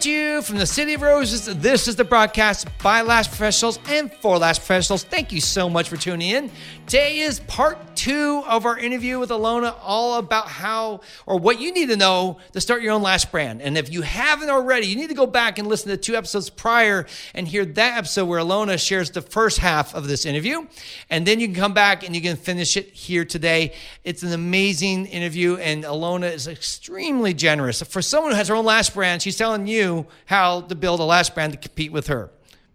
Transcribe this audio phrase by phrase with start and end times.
[0.00, 4.10] To you from the City of Roses, this is the broadcast by Last Professionals and
[4.10, 5.04] for Last Professionals.
[5.04, 6.50] Thank you so much for tuning in.
[6.86, 11.70] Today is part two of our interview with Ilona, all about how or what you
[11.70, 13.60] need to know to start your own lash brand.
[13.60, 16.48] And if you haven't already, you need to go back and listen to two episodes
[16.48, 20.66] prior and hear that episode where Ilona shares the first half of this interview.
[21.10, 23.74] And then you can come back and you can finish it here today.
[24.02, 27.82] It's an amazing interview, and Ilona is extremely generous.
[27.82, 31.04] For someone who has her own lash brand, she's telling you how to build a
[31.04, 32.30] lash brand to compete with her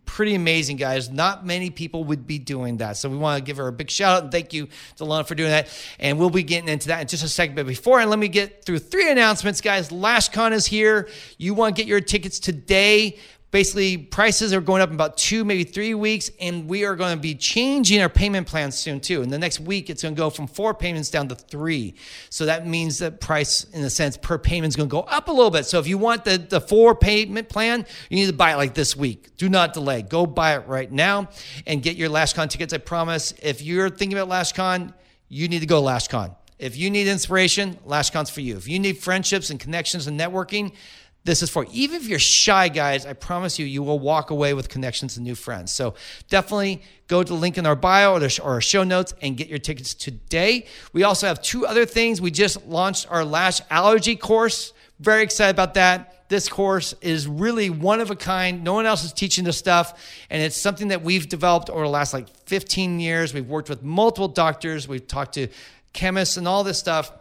[0.05, 1.09] pretty amazing, guys.
[1.09, 2.97] Not many people would be doing that.
[2.97, 5.23] So we want to give her a big shout out and thank you to Lana
[5.23, 5.67] for doing that.
[5.99, 7.55] And we'll be getting into that in just a second.
[7.55, 9.89] But before, and let me get through three announcements, guys.
[9.89, 11.09] LashCon is here.
[11.37, 13.19] You want to get your tickets today
[13.55, 17.15] basically prices are going up in about two maybe three weeks and we are going
[17.15, 19.21] to be changing our payment plans soon too.
[19.21, 21.95] In the next week it's going to go from four payments down to three.
[22.29, 25.29] So that means that price in a sense per payment is going to go up
[25.29, 25.65] a little bit.
[25.65, 28.73] So if you want the, the four payment plan you need to buy it like
[28.73, 29.37] this week.
[29.37, 30.01] Do not delay.
[30.01, 31.29] Go buy it right now
[31.65, 32.73] and get your lashcon tickets.
[32.73, 34.93] I promise if you're thinking about lashcon
[35.29, 36.35] you need to go lashcon.
[36.59, 38.57] If you need inspiration lashcon's for you.
[38.57, 40.73] If you need friendships and connections and networking
[41.25, 41.65] this is for.
[41.71, 45.25] Even if you're shy, guys, I promise you, you will walk away with connections and
[45.25, 45.73] new friends.
[45.73, 45.95] So
[46.29, 49.57] definitely go to the link in our bio or, our show notes and get your
[49.57, 50.67] tickets today.
[50.93, 52.21] We also have two other things.
[52.21, 54.71] We just launched our lash allergy course.
[54.99, 56.29] Very excited about that.
[56.29, 58.63] This course is really one of a kind.
[58.63, 59.99] No one else is teaching this stuff.
[60.29, 63.33] And it's something that we've developed over the last like 15 years.
[63.33, 65.47] We've worked with multiple doctors, we've talked to
[65.91, 67.11] chemists and all this stuff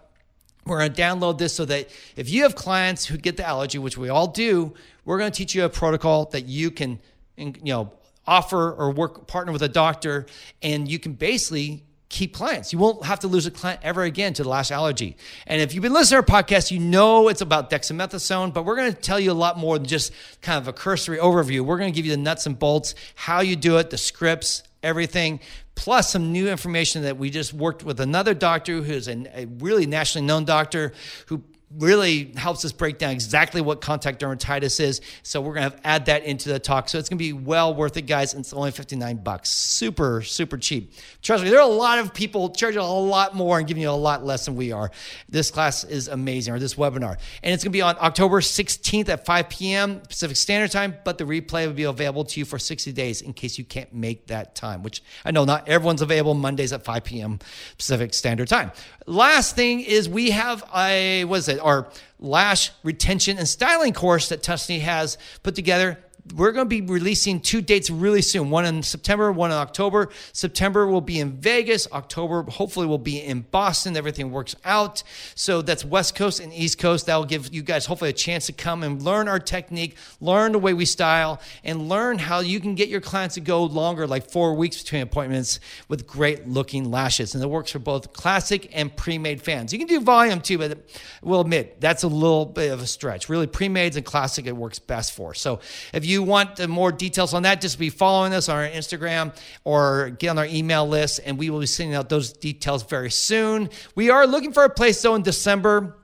[0.66, 3.78] we're going to download this so that if you have clients who get the allergy,
[3.78, 7.00] which we all do, we're going to teach you a protocol that you can,
[7.36, 7.92] you know,
[8.26, 10.26] offer or work partner with a doctor,
[10.62, 12.72] and you can basically keep clients.
[12.72, 15.16] You won't have to lose a client ever again to the last allergy.
[15.46, 18.76] And if you've been listening to our podcast, you know it's about dexamethasone, but we're
[18.76, 21.62] going to tell you a lot more than just kind of a cursory overview.
[21.62, 24.62] We're going to give you the nuts and bolts, how you do it, the scripts,
[24.82, 25.40] everything,
[25.74, 29.86] plus some new information that we just worked with another doctor who's a, a really
[29.86, 30.92] nationally known doctor
[31.26, 31.42] who
[31.78, 35.00] really helps us break down exactly what contact dermatitis is.
[35.22, 36.88] So we're going to add that into the talk.
[36.88, 38.34] So it's going to be well worth it, guys.
[38.34, 39.50] And it's only 59 bucks.
[39.50, 40.92] Super, super cheap.
[41.22, 43.90] Trust me, there are a lot of people charging a lot more and giving you
[43.90, 44.90] a lot less than we are.
[45.28, 47.18] This class is amazing, or this webinar.
[47.42, 50.00] And it's going to be on October 16th at 5 p.m.
[50.00, 53.32] Pacific Standard Time, but the replay will be available to you for 60 days in
[53.32, 57.04] case you can't make that time, which I know not everyone's available Mondays at 5
[57.04, 57.38] p.m.
[57.76, 58.70] Pacific Standard Time.
[59.06, 61.58] Last thing is we have a, what is it?
[61.64, 61.88] Our
[62.20, 67.38] lash retention and styling course that Tusney has put together we're going to be releasing
[67.38, 70.08] two dates really soon one in September, one in October.
[70.32, 71.86] September will be in Vegas.
[71.92, 73.94] October, hopefully, will be in Boston.
[73.94, 75.02] Everything works out.
[75.34, 77.06] So that's West Coast and East Coast.
[77.06, 80.52] That will give you guys hopefully a chance to come and learn our technique, learn
[80.52, 84.06] the way we style, and learn how you can get your clients to go longer,
[84.06, 87.34] like four weeks between appointments with great looking lashes.
[87.34, 89.74] And it works for both classic and pre made fans.
[89.74, 90.78] You can do volume too, but
[91.20, 93.28] we'll admit that's a little bit of a stretch.
[93.28, 95.34] Really, pre mades and classic, it works best for.
[95.34, 95.60] So
[95.92, 98.68] if you you want the more details on that, just be following us on our
[98.68, 102.82] Instagram or get on our email list, and we will be sending out those details
[102.84, 103.68] very soon.
[103.94, 105.96] We are looking for a place though in December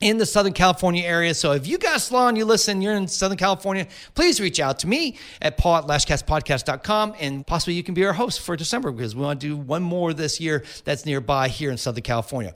[0.00, 1.34] in the Southern California area.
[1.34, 4.86] So if you got salon, you listen, you're in Southern California, please reach out to
[4.86, 9.16] me at paul at lashcastpodcast.com and possibly you can be our host for December because
[9.16, 12.54] we want to do one more this year that's nearby here in Southern California.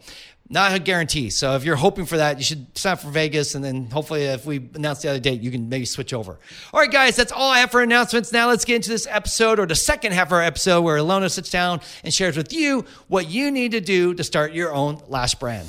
[0.52, 1.30] Not a guarantee.
[1.30, 4.24] So if you're hoping for that, you should sign up for Vegas, and then hopefully,
[4.24, 6.40] if we announce the other date, you can maybe switch over.
[6.74, 8.32] All right, guys, that's all I have for announcements.
[8.32, 11.30] Now let's get into this episode, or the second half of our episode, where Ilona
[11.30, 15.00] sits down and shares with you what you need to do to start your own
[15.06, 15.68] lash brand.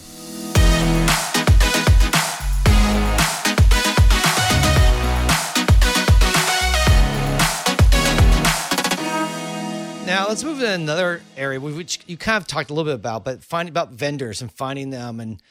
[10.12, 13.24] Now let's move to another area which you kind of talked a little bit about,
[13.24, 15.22] but finding about vendors and finding them.
[15.22, 15.42] And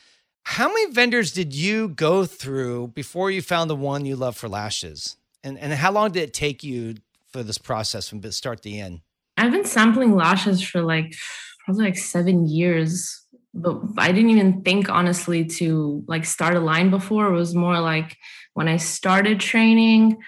[0.43, 4.51] how many vendors did you go through before you found the one you love for
[4.51, 5.17] lashes?
[5.43, 6.97] And and how long did it take you
[7.33, 9.01] for this process from start to end?
[9.39, 11.15] I've been sampling lashes for like
[11.65, 13.19] probably like seven years,
[13.55, 17.29] but I didn't even think honestly to like start a line before.
[17.29, 18.19] It was more like
[18.53, 20.19] when I started training,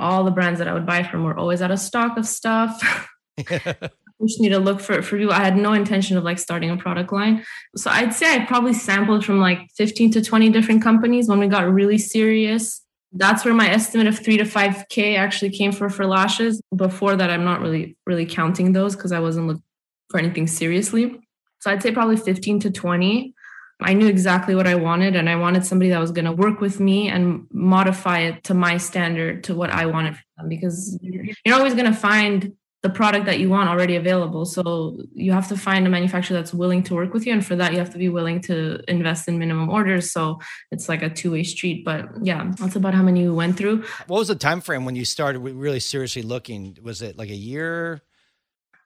[0.00, 3.06] all the brands that I would buy from were always out of stock of stuff.
[3.38, 5.30] just need to look for for you.
[5.30, 7.44] I had no intention of like starting a product line.
[7.76, 11.48] So I'd say I probably sampled from like 15 to 20 different companies when we
[11.48, 12.82] got really serious.
[13.12, 16.60] That's where my estimate of three to five K actually came for for lashes.
[16.74, 19.62] Before that, I'm not really really counting those because I wasn't looking
[20.10, 21.20] for anything seriously.
[21.60, 23.34] So I'd say probably 15 to 20.
[23.82, 26.60] I knew exactly what I wanted, and I wanted somebody that was going to work
[26.60, 30.16] with me and modify it to my standard, to what I wanted.
[30.48, 34.44] Because you're always going to find the product that you want already available.
[34.44, 37.32] So you have to find a manufacturer that's willing to work with you.
[37.32, 40.12] And for that, you have to be willing to invest in minimum orders.
[40.12, 40.38] So
[40.70, 41.84] it's like a two-way street.
[41.84, 43.84] But yeah, that's about how many we went through.
[44.06, 46.78] What was the time frame when you started really seriously looking?
[46.82, 48.02] Was it like a year?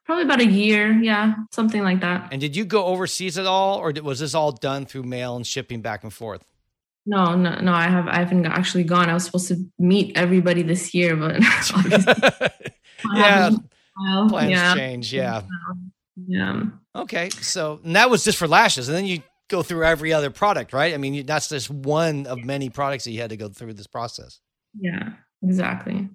[0.05, 2.29] Probably about a year, yeah, something like that.
[2.31, 5.45] And did you go overseas at all, or was this all done through mail and
[5.45, 6.43] shipping back and forth?
[7.05, 7.71] No, no, no.
[7.71, 8.07] I have.
[8.07, 9.09] I haven't actually gone.
[9.09, 11.39] I was supposed to meet everybody this year, but
[13.15, 13.51] yeah,
[14.29, 14.75] plans yeah.
[14.75, 15.13] change.
[15.13, 15.41] Yeah.
[16.27, 16.63] Yeah.
[16.95, 17.29] Okay.
[17.29, 18.87] So that was just for lashes.
[18.89, 20.93] And then you go through every other product, right?
[20.93, 23.87] I mean, that's just one of many products that you had to go through this
[23.87, 24.39] process.
[24.79, 25.09] Yeah,
[25.43, 26.09] exactly.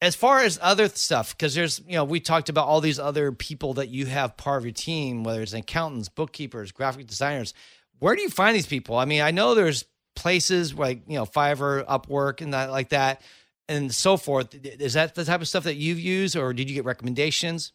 [0.00, 3.32] As far as other stuff, because there's, you know, we talked about all these other
[3.32, 7.54] people that you have part of your team, whether it's accountants, bookkeepers, graphic designers.
[7.98, 8.96] Where do you find these people?
[8.96, 9.84] I mean, I know there's
[10.14, 13.22] places like, you know, Fiverr, Upwork, and that like that
[13.68, 14.54] and so forth.
[14.64, 17.72] Is that the type of stuff that you've used, or did you get recommendations?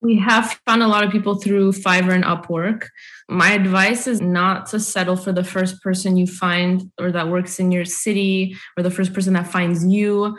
[0.00, 2.86] We have found a lot of people through Fiverr and Upwork.
[3.28, 7.58] My advice is not to settle for the first person you find or that works
[7.58, 10.38] in your city or the first person that finds you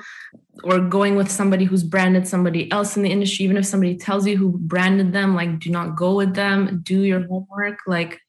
[0.63, 4.27] or going with somebody who's branded somebody else in the industry even if somebody tells
[4.27, 8.19] you who branded them like do not go with them do your homework like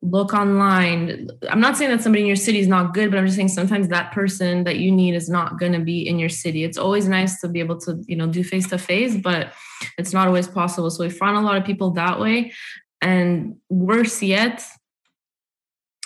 [0.00, 1.28] look online.
[1.50, 3.48] I'm not saying that somebody in your city is not good, but I'm just saying
[3.48, 6.62] sometimes that person that you need is not going to be in your city.
[6.62, 9.52] It's always nice to be able to, you know, do face to face, but
[9.96, 10.90] it's not always possible.
[10.90, 12.52] So we found a lot of people that way.
[13.00, 14.64] And worse yet,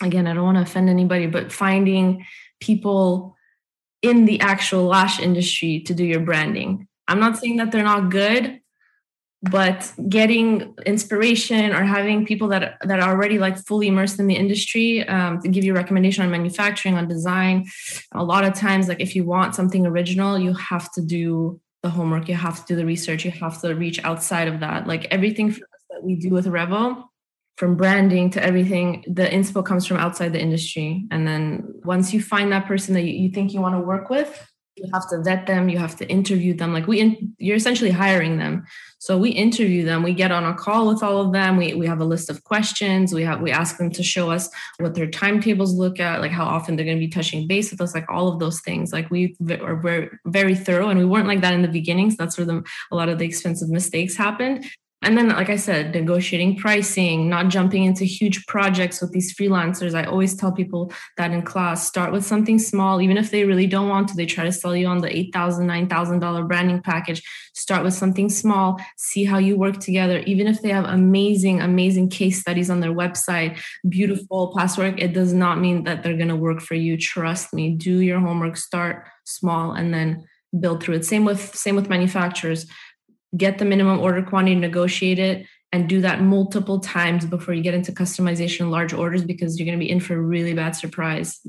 [0.03, 2.25] again, I don't want to offend anybody, but finding
[2.61, 3.37] people
[4.01, 6.89] in the actual lash industry to do your branding.
[7.09, 8.62] I'm not saying that they're not good
[9.51, 14.37] but getting inspiration or having people that that are already like fully immersed in the
[14.37, 17.67] industry um, to give you recommendation on manufacturing on design
[18.13, 21.91] a lot of times like if you want something original you have to do the
[21.91, 24.87] homework you have to do the research you have to reach outside of that.
[24.87, 25.51] Like everything
[25.91, 27.05] that we do with revo
[27.57, 31.05] from branding to everything the inspo comes from outside the industry.
[31.11, 34.09] And then once you find that person that you, you think you want to work
[34.09, 37.57] with you have to vet them you have to interview them like we in, you're
[37.57, 38.65] essentially hiring them.
[38.99, 41.87] So we interview them we get on a call with all of them we, we
[41.87, 44.49] have a list of questions we have we ask them to show us
[44.79, 47.81] what their timetables look at like how often they're going to be touching base with
[47.81, 48.93] us like all of those things.
[48.93, 52.17] Like we are very, very thorough and we weren't like that in the beginning so
[52.19, 54.65] that's where the, a lot of the expensive mistakes happened
[55.03, 59.95] and then like i said negotiating pricing not jumping into huge projects with these freelancers.
[59.95, 63.01] I always tell people that in class start with something small.
[63.01, 65.89] Even if they really don't want to they try to sell you on the $8000
[65.89, 67.23] $9000 branding package.
[67.55, 68.79] Start with something small.
[68.97, 70.19] See how you work together.
[70.21, 75.13] Even if they have amazing amazing case studies on their website beautiful past work it
[75.13, 76.97] does not mean that they're going to work for you.
[76.97, 80.27] Trust me do your homework start small and then
[80.61, 81.05] build through it.
[81.05, 82.67] Same with same with manufacturers
[83.37, 87.75] get the minimum order quantity, negotiate it, and do that multiple times before you get
[87.75, 91.41] into customization large orders because you're going to be in for a really bad surprise.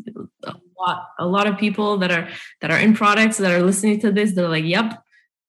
[0.43, 2.29] A lot, a lot of people that are
[2.61, 5.03] that are in products that are listening to this, they're like, "Yep,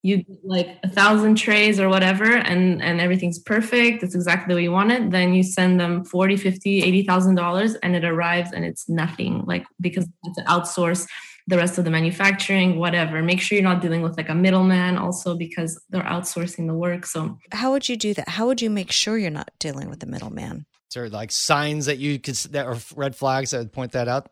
[0.05, 4.61] you like a thousand trays or whatever and and everything's perfect it's exactly the way
[4.61, 8.51] you want it then you send them 40 50 80 thousand dollars and it arrives
[8.51, 11.07] and it's nothing like because it's an outsource
[11.47, 13.21] the rest of the manufacturing, whatever.
[13.21, 17.05] Make sure you're not dealing with like a middleman also because they're outsourcing the work.
[17.05, 18.29] So, how would you do that?
[18.29, 20.65] How would you make sure you're not dealing with the middleman?
[20.89, 24.07] Is there like signs that you could that are red flags that would point that
[24.07, 24.29] out?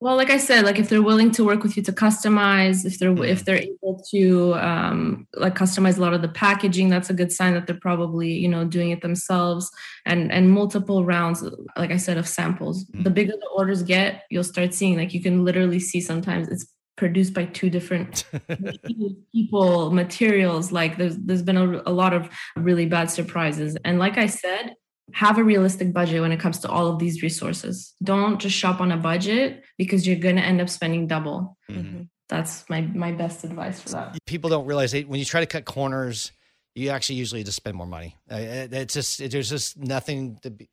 [0.00, 2.98] Well like i said like if they're willing to work with you to customize if
[2.98, 3.44] they're if mm-hmm.
[3.44, 7.54] they're able to um, like customize a lot of the packaging that's a good sign
[7.54, 9.70] that they're probably you know doing it themselves
[10.04, 11.42] and and multiple rounds
[11.76, 13.02] like i said of samples mm-hmm.
[13.02, 16.66] the bigger the orders get you'll start seeing like you can literally see sometimes it's
[16.96, 18.24] produced by two different
[19.32, 24.16] people materials like there's there's been a, a lot of really bad surprises and like
[24.16, 24.74] i said
[25.12, 27.94] have a realistic budget when it comes to all of these resources.
[28.02, 31.56] Don't just shop on a budget because you're going to end up spending double.
[31.70, 32.02] Mm-hmm.
[32.28, 34.18] That's my my best advice for that.
[34.26, 36.32] People don't realize that when you try to cut corners,
[36.74, 38.16] you actually usually just spend more money.
[38.30, 40.68] Uh, it's just it, there's just nothing to be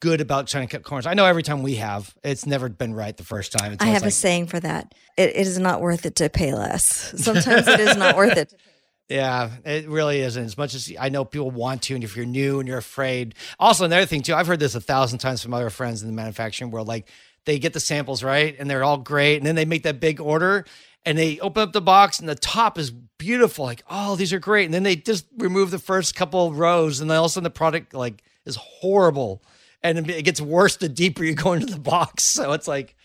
[0.00, 1.06] good about trying to cut corners.
[1.06, 3.76] I know every time we have, it's never been right the first time.
[3.80, 4.94] I have like, a saying for that.
[5.16, 7.14] It, it is not worth it to pay less.
[7.22, 8.52] Sometimes it is not worth it.
[9.08, 10.42] Yeah, it really isn't.
[10.42, 13.34] As much as I know people want to, and if you're new and you're afraid.
[13.58, 16.14] Also, another thing too, I've heard this a thousand times from other friends in the
[16.14, 16.88] manufacturing world.
[16.88, 17.08] Like
[17.44, 20.20] they get the samples right, and they're all great, and then they make that big
[20.20, 20.64] order,
[21.04, 23.66] and they open up the box, and the top is beautiful.
[23.66, 27.10] Like, oh, these are great, and then they just remove the first couple rows, and
[27.10, 29.42] then all of a sudden the product like is horrible
[29.84, 32.24] and it gets worse the deeper you go into the box.
[32.34, 32.96] So it's like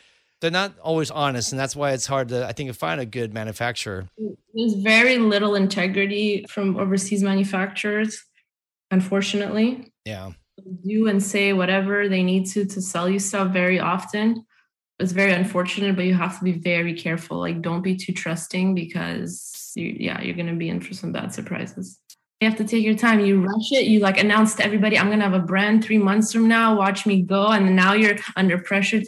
[0.42, 3.34] they're not always honest, and that's why it's hard to I think find a good
[3.34, 4.08] manufacturer.
[4.54, 8.24] There's very little integrity from overseas manufacturers,
[8.92, 9.92] unfortunately.
[10.06, 10.32] Yeah.
[10.86, 14.46] Do and say whatever they need to to sell you stuff very often.
[15.00, 17.40] It's very unfortunate, but you have to be very careful.
[17.40, 21.34] Like, don't be too trusting because you, yeah, you're gonna be in for some bad
[21.34, 22.00] surprises.
[22.42, 23.20] You have to take your time.
[23.20, 23.88] You rush it.
[23.88, 26.78] You like announce to everybody, I'm gonna have a brand three months from now.
[26.78, 27.48] Watch me go.
[27.48, 29.02] And now you're under pressure.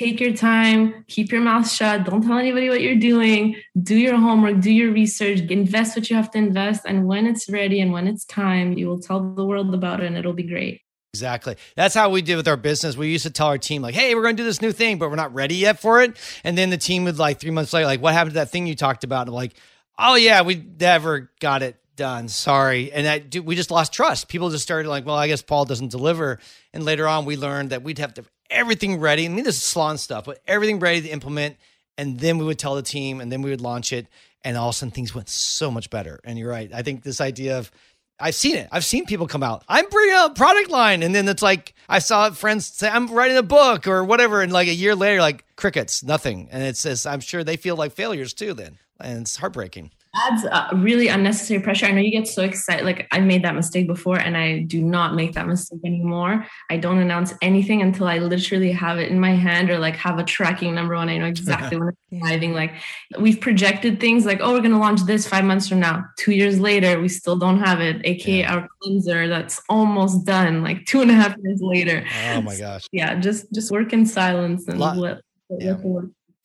[0.00, 1.04] Take your time.
[1.08, 2.04] Keep your mouth shut.
[2.04, 3.56] Don't tell anybody what you're doing.
[3.82, 4.62] Do your homework.
[4.62, 5.40] Do your research.
[5.40, 6.86] Invest what you have to invest.
[6.86, 10.06] And when it's ready and when it's time, you will tell the world about it,
[10.06, 10.80] and it'll be great.
[11.12, 11.56] Exactly.
[11.76, 12.96] That's how we did with our business.
[12.96, 14.96] We used to tell our team, like, hey, we're going to do this new thing,
[14.98, 16.16] but we're not ready yet for it.
[16.44, 18.66] And then the team would, like, three months later, like, what happened to that thing
[18.66, 19.26] you talked about?
[19.26, 19.52] And like,
[19.98, 22.28] oh, yeah, we never got it done.
[22.28, 22.90] Sorry.
[22.90, 24.28] And that we just lost trust.
[24.28, 26.38] People just started like, well, I guess Paul doesn't deliver.
[26.72, 29.24] And later on, we learned that we'd have to everything ready.
[29.24, 31.56] I mean, this is salon stuff, but everything ready to implement.
[31.96, 34.06] And then we would tell the team, and then we would launch it.
[34.42, 36.20] And all of a sudden, things went so much better.
[36.24, 36.70] And you're right.
[36.72, 37.70] I think this idea of
[38.18, 38.68] I've seen it.
[38.70, 39.64] I've seen people come out.
[39.68, 43.38] I'm bringing a product line, and then it's like I saw friends say I'm writing
[43.38, 46.48] a book or whatever, and like a year later, like crickets, nothing.
[46.50, 48.52] And it says I'm sure they feel like failures too.
[48.52, 51.86] Then, and it's heartbreaking adds uh, really unnecessary pressure.
[51.86, 52.84] I know you get so excited.
[52.84, 56.46] Like I made that mistake before, and I do not make that mistake anymore.
[56.68, 60.18] I don't announce anything until I literally have it in my hand or like have
[60.18, 62.52] a tracking number when I know exactly when it's arriving.
[62.52, 62.74] Like
[63.18, 66.04] we've projected things like, oh, we're gonna launch this five months from now.
[66.18, 68.00] Two years later, we still don't have it.
[68.04, 68.54] AKA yeah.
[68.54, 70.62] our cleanser that's almost done.
[70.62, 72.04] Like two and a half years later.
[72.32, 72.86] Oh my gosh.
[72.92, 75.20] yeah, just just work in silence and let, let,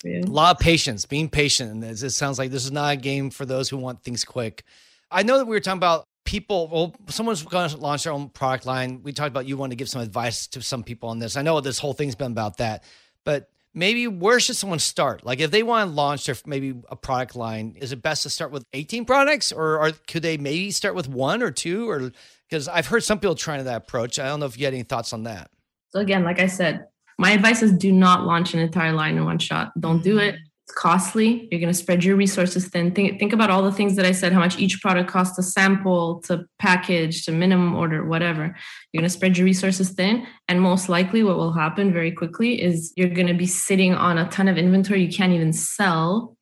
[0.03, 0.17] yeah.
[0.17, 1.71] let the work a lot of patience, being patient.
[1.71, 4.63] And it sounds like this is not a game for those who want things quick.
[5.11, 6.67] I know that we were talking about people.
[6.67, 9.01] Well, someone's going to launch their own product line.
[9.03, 11.37] We talked about you want to give some advice to some people on this.
[11.37, 12.83] I know this whole thing's been about that,
[13.23, 15.25] but maybe where should someone start?
[15.25, 18.29] Like if they want to launch their maybe a product line, is it best to
[18.29, 22.11] start with 18 products or are, could they maybe start with one or two or
[22.49, 24.17] because I've heard some people trying that approach.
[24.17, 25.49] I don't know if you had any thoughts on that.
[25.89, 29.25] So again, like I said, my advice is do not launch an entire line in
[29.25, 29.71] one shot.
[29.79, 30.35] Don't do it.
[30.35, 30.39] Mm.
[30.67, 31.47] It's costly.
[31.51, 32.91] You're going to spread your resources thin.
[32.91, 35.43] Think, think about all the things that I said, how much each product costs to
[35.43, 38.55] sample, to package, to minimum order, whatever.
[38.91, 40.25] You're going to spread your resources thin.
[40.47, 44.17] And most likely, what will happen very quickly is you're going to be sitting on
[44.17, 46.35] a ton of inventory you can't even sell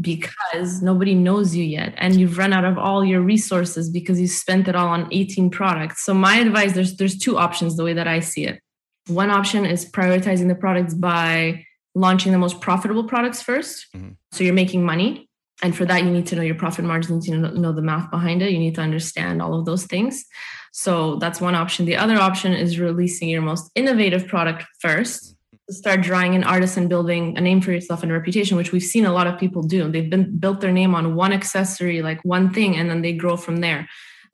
[0.00, 4.28] because nobody knows you yet and you've run out of all your resources because you
[4.28, 7.92] spent it all on 18 products so my advice there's there's two options the way
[7.92, 8.60] that i see it
[9.08, 14.08] one option is prioritizing the products by launching the most profitable products 1st mm-hmm.
[14.32, 15.28] So you're making money.
[15.62, 18.10] And for that, you need to know your profit margins, you to know the math
[18.10, 18.52] behind it.
[18.52, 20.24] You need to understand all of those things.
[20.72, 21.86] So that's one option.
[21.86, 25.34] The other option is releasing your most innovative product first.
[25.70, 28.82] Start drawing in artists and building a name for yourself and a reputation, which we've
[28.82, 29.90] seen a lot of people do.
[29.90, 33.36] They've been built their name on one accessory, like one thing, and then they grow
[33.36, 33.88] from there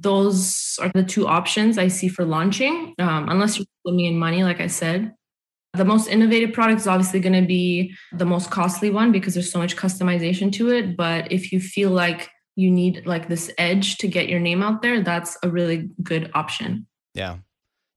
[0.04, 4.44] those are the two options I see for launching, um, unless you're putting in money,
[4.44, 5.12] like I said.
[5.72, 9.50] The most innovative product is obviously going to be the most costly one because there's
[9.50, 10.96] so much customization to it.
[10.96, 14.82] But if you feel like you need like this edge to get your name out
[14.82, 16.86] there, that's a really good option.
[17.14, 17.38] Yeah.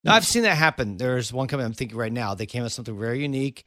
[0.03, 0.97] No, I've seen that happen.
[0.97, 2.33] There's one company I'm thinking right now.
[2.33, 3.65] They came with something very unique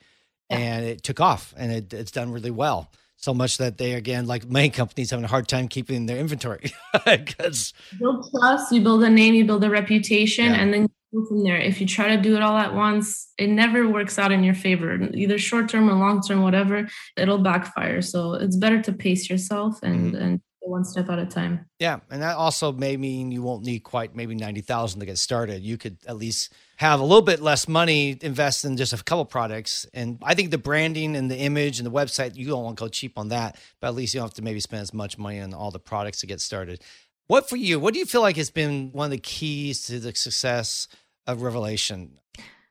[0.49, 0.59] yeah.
[0.59, 4.26] and it took off and it, it's done really well so much that they again
[4.26, 6.72] like many companies having a hard time keeping their inventory.
[7.04, 10.54] Because build trust you build a name you build a reputation yeah.
[10.54, 11.56] and then go from there.
[11.56, 14.54] If you try to do it all at once it never works out in your
[14.54, 14.98] favor.
[15.14, 18.02] Either short term or long term whatever it'll backfire.
[18.02, 20.22] So it's better to pace yourself and mm-hmm.
[20.22, 21.66] and one step at a time.
[21.78, 25.62] Yeah and that also may mean you won't need quite maybe 90000 to get started.
[25.62, 29.26] You could at least have a little bit less money invest in just a couple
[29.26, 29.87] products.
[29.92, 32.84] And i think the branding and the image and the website you don't want to
[32.84, 35.18] go cheap on that but at least you don't have to maybe spend as much
[35.18, 36.82] money on all the products to get started.
[37.26, 40.00] What for you what do you feel like has been one of the keys to
[40.00, 40.88] the success
[41.26, 42.12] of Revoläshion?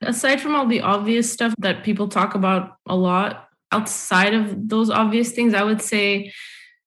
[0.01, 4.89] Aside from all the obvious stuff that people talk about a lot outside of those
[4.89, 6.33] obvious things i would say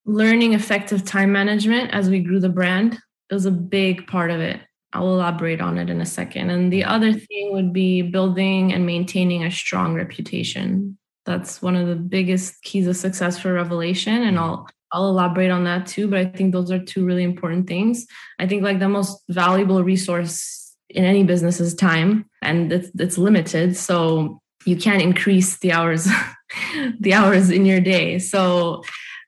[0.05, 2.99] learning effective time management as we grew the brand
[3.31, 4.59] was a big part of it
[4.93, 6.49] I'll elaborate on it in a second.
[6.49, 6.91] And the mm-hmm.
[6.91, 10.97] other thing would be building and maintaining a strong reputation.
[11.25, 14.07] That's one of the biggest keys of success for Revoläshion.
[14.07, 14.43] And mm-hmm.
[14.43, 16.07] I'll I'll elaborate on that too.
[16.07, 18.05] But I think those are two really important things.
[18.37, 23.17] I think like the most valuable resource in any business is time, and it's, it's
[23.17, 23.75] limited.
[23.75, 26.07] So you can't increase the hours,
[26.99, 28.19] the hours in your day.
[28.19, 28.83] So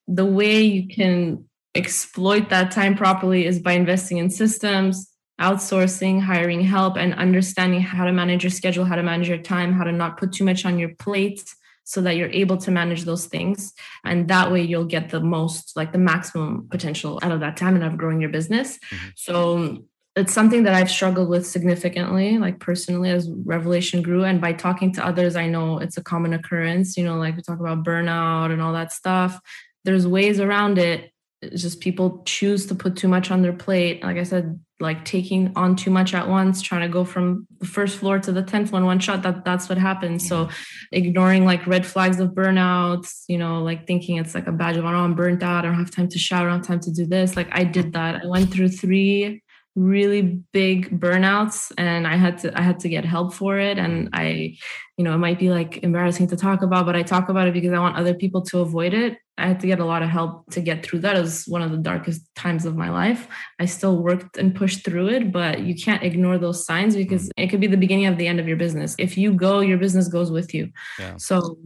[0.08, 6.62] the way you can exploit that time properly is by investing in systems, outsourcing, hiring
[6.62, 9.92] help, and understanding how to manage your schedule, how to manage your time, how to
[9.92, 13.74] not put too much on your plate so that you're able to manage those things.
[14.04, 17.76] And that way you'll get the most, like the maximum potential out of that time
[17.76, 18.78] and of growing your business.
[18.78, 19.08] Mm-hmm.
[19.16, 19.84] So
[20.16, 24.24] it's something that I've struggled with significantly, like personally, as Revoläshion grew.
[24.24, 26.98] And by talking to others, I know it's a common occurrence.
[26.98, 29.40] You know, like we talk about burnout and all that stuff.
[29.84, 31.12] There's ways around it.
[31.52, 34.04] It's just people choose to put too much on their plate.
[34.04, 37.66] Like I said, like taking on too much at once, trying to go from the
[37.66, 39.24] first floor to the 10th one, one shot.
[39.24, 40.28] That that's what happens.
[40.28, 40.50] So
[40.92, 44.86] ignoring like red flags of burnouts, you know, like thinking it's like a badge of
[44.86, 44.98] honor.
[44.98, 45.64] I'm burnt out.
[45.64, 46.50] I don't have time to shower.
[46.50, 47.38] I don't have time to do this.
[47.38, 48.24] Like I did that.
[48.24, 49.42] I went through three
[49.76, 50.22] really
[50.54, 53.78] big burnouts and i had to i had to get help for it.
[53.78, 54.58] And i
[54.98, 57.54] you know it might be like embarrassing to talk about but i talk about it
[57.54, 59.18] because i want other people to avoid it.
[59.38, 61.18] I had to get a lot of help to get through that.
[61.18, 63.28] It was one of the darkest times of my life.
[63.60, 67.04] I still worked and pushed through it but you can't ignore those signs mm-hmm.
[67.04, 68.96] because it could be the beginning of the end of your business.
[68.98, 70.72] If you go your business goes with you.
[70.98, 71.18] Yeah.
[71.18, 71.58] so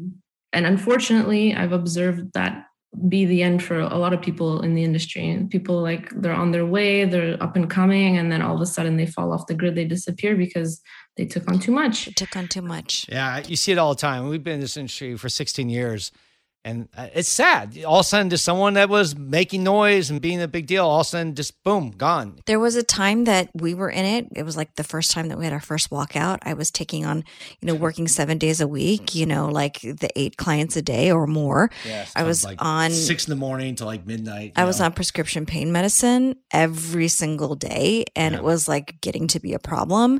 [0.52, 2.66] and unfortunately i've observed that
[3.08, 5.30] be the end for a lot of people in the industry.
[5.30, 8.62] And people like they're on their way they're up and coming and then all of
[8.62, 10.82] a sudden they fall off the grid they disappear because
[11.16, 12.06] they took on too much.
[12.06, 13.06] They took on too much.
[13.10, 14.28] Yeah you see it all the time.
[14.28, 16.12] We've been in this industry for 16 years
[16.66, 17.78] and uh, it's sad.
[17.86, 20.86] All of a sudden, just someone that was making noise and being a big deal,
[20.86, 22.40] all of a sudden, just boom, gone.
[22.48, 24.28] There was a time that we were in it.
[24.36, 26.40] It was like the first time that we had our first walkout.
[26.44, 27.24] I was taking on,
[27.62, 31.12] you know, working seven days a week, you know, like the eight clients a day
[31.12, 31.72] or more.
[31.86, 34.54] Yes, I was like on six in the morning to like midnight.
[34.56, 34.68] I know.
[34.68, 38.06] was on prescription pain medicine every single day.
[38.16, 38.40] And yeah.
[38.40, 40.20] it was like getting to be a problem.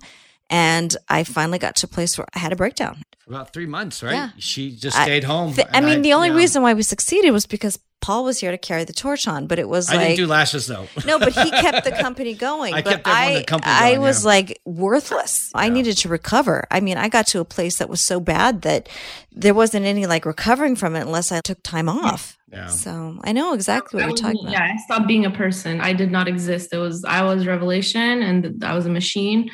[0.50, 3.04] And I finally got to a place where I had a breakdown.
[3.30, 4.14] For about three months, right?
[4.14, 4.30] Yeah.
[4.40, 5.54] She just stayed I, home.
[5.54, 8.50] Th- I mean, I, the only reason why we succeeded was because Paul was here
[8.50, 10.88] to carry the torch on, but it was I like, didn't do lashes though.
[11.06, 12.74] no, but he kept the company going.
[12.74, 13.84] I but I, company going.
[13.84, 14.30] I going, was yeah.
[14.30, 15.52] like worthless.
[15.54, 15.62] Yeah.
[15.62, 16.66] I needed to recover.
[16.72, 18.90] I mean, I got to a place that was so bad that
[19.32, 22.36] there wasn't any like recovering from it unless I took time off.
[22.52, 22.66] Yeah.
[22.66, 24.54] So I know exactly what you're talking about.
[24.54, 25.82] Yeah, I stopped being a person.
[25.82, 26.74] I did not exist.
[26.74, 29.52] It was I was Revoläshion, and I was a machine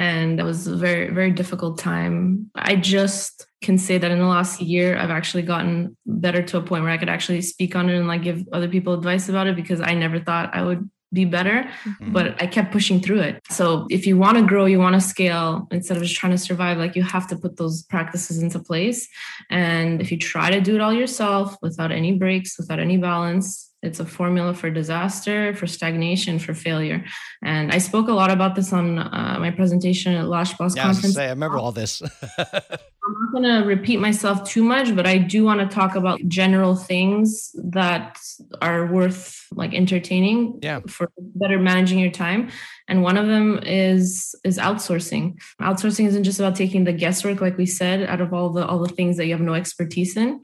[0.00, 2.50] and that was a very very difficult time.
[2.54, 6.62] I just can say that in the last year i've actually gotten better to a
[6.62, 9.46] point where i could actually speak on it and like give other people advice about
[9.46, 12.12] it because i never thought i would be better mm-hmm.
[12.12, 13.40] but i kept pushing through it.
[13.50, 16.38] So if you want to grow you want to scale instead of just trying to
[16.38, 19.08] survive like you have to put those practices into place.
[19.50, 23.69] And if you try to do it all yourself without any breaks without any balance
[23.82, 27.04] it's a formula for disaster, for stagnation, for failure.
[27.42, 30.84] And I spoke a lot about this on uh, my presentation at Lash Boss yeah,
[30.84, 31.16] Conference.
[31.16, 32.02] I, say, I remember all this.
[32.38, 36.20] I'm not going to repeat myself too much, but I do want to talk about
[36.28, 38.18] general things that
[38.60, 40.80] are worth like entertaining yeah.
[40.86, 42.50] for better managing your time.
[42.86, 45.40] And one of them is is outsourcing.
[45.60, 48.78] Outsourcing isn't just about taking the guesswork, like we said, out of all the all
[48.78, 50.42] the things that you have no expertise in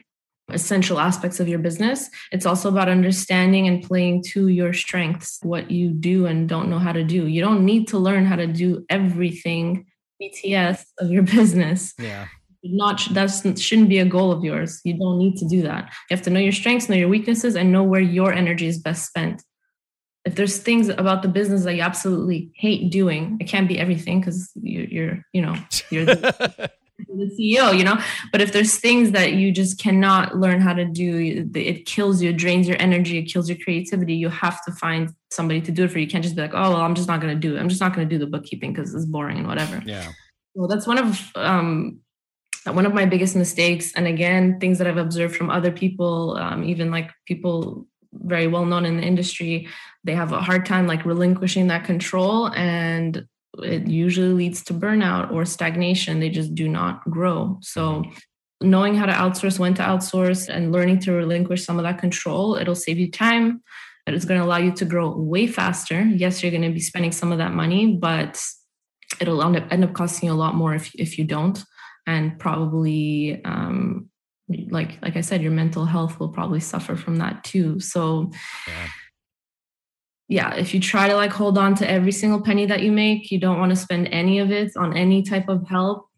[0.50, 2.09] essential aspects of your business.
[2.30, 6.78] It's also about understanding and playing to your strengths, what you do and don't know
[6.78, 7.26] how to do.
[7.26, 9.87] You don't need to learn how to do everything
[10.22, 11.94] BTS of your business.
[11.98, 12.28] Yeah.
[12.62, 14.80] Not that shouldn't be a goal of yours.
[14.85, 15.85] You don't need to do that.
[16.11, 18.78] You have to know your strengths, know your weaknesses, and know where your energy is
[18.78, 19.42] best spent.
[20.24, 24.20] If there's things about the business that you absolutely hate doing, it can't be everything
[24.20, 25.56] because you're, you're, you know,
[25.90, 27.98] you're the, the CEO, you know.
[28.32, 32.30] But if there's things that you just cannot learn how to do, it kills you,
[32.30, 34.14] it drains your energy, it kills your creativity.
[34.14, 36.04] You have to find somebody to do it for you.
[36.04, 37.61] You can't just be like, oh, well, I'm just not going to do it.
[37.61, 39.82] I'm just not going to do the bookkeeping because it's boring and whatever.
[39.85, 40.09] Yeah.
[40.54, 42.00] Well, that's one of um,
[42.64, 46.64] one of my biggest mistakes, and again, things that I've observed from other people, um,
[46.64, 49.68] even like people very well known in the industry,
[50.04, 53.26] they have a hard time like relinquishing that control and
[53.62, 56.21] it usually leads to burnout or stagnation.
[56.21, 57.59] They just do not grow.
[57.62, 58.05] So,
[58.62, 62.57] knowing how to outsource, when to outsource, and learning to relinquish some of that control,
[62.57, 63.62] it'll save you time.
[64.07, 66.03] It's going to allow you to grow way faster.
[66.03, 68.40] Yes, you're going to be spending some of that money, but
[69.21, 71.62] it'll end up, end up costing you a lot more if, if you don't.
[72.07, 74.09] And probably, um,
[74.49, 77.81] like like I said, your mental health will probably suffer from that too.
[77.81, 78.31] So.
[78.69, 78.88] Yeah
[80.28, 83.30] yeah, if you try to like hold on to every single penny that you make,
[83.30, 86.08] you don't want to spend any of it on any type of help.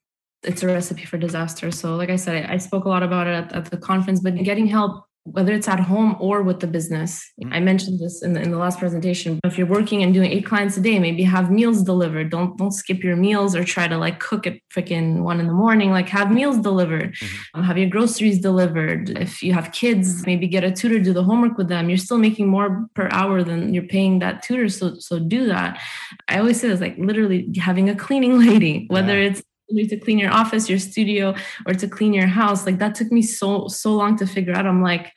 [0.42, 1.70] It's a recipe for disaster.
[1.70, 4.34] So, like I said, I, spoke a lot about it at, at the conference, but
[4.36, 7.22] getting help whether it's at home or with the business.
[7.40, 7.52] Mm-hmm.
[7.52, 9.40] I mentioned this in the, in the last presentation.
[9.44, 12.31] If you're working and doing eight clients a day, maybe have meals delivered.
[12.31, 15.52] Don't don't skip your meals or try to like cook at freaking one in the
[15.52, 15.90] morning.
[15.90, 17.14] Like have meals delivered.
[17.14, 17.59] Mm-hmm.
[17.59, 19.11] Um, have your groceries delivered.
[19.11, 21.88] If you have kids, maybe get a tutor do the homework with them.
[21.88, 24.68] You're still making more per hour than you're paying that tutor.
[24.68, 25.81] So so do that.
[26.28, 29.31] I always say this like literally having a cleaning lady, whether yeah.
[29.31, 31.35] it's to clean your office, your studio,
[31.66, 32.66] or to clean your house.
[32.66, 34.66] Like that took me so so long to figure out.
[34.66, 35.12] I'm like,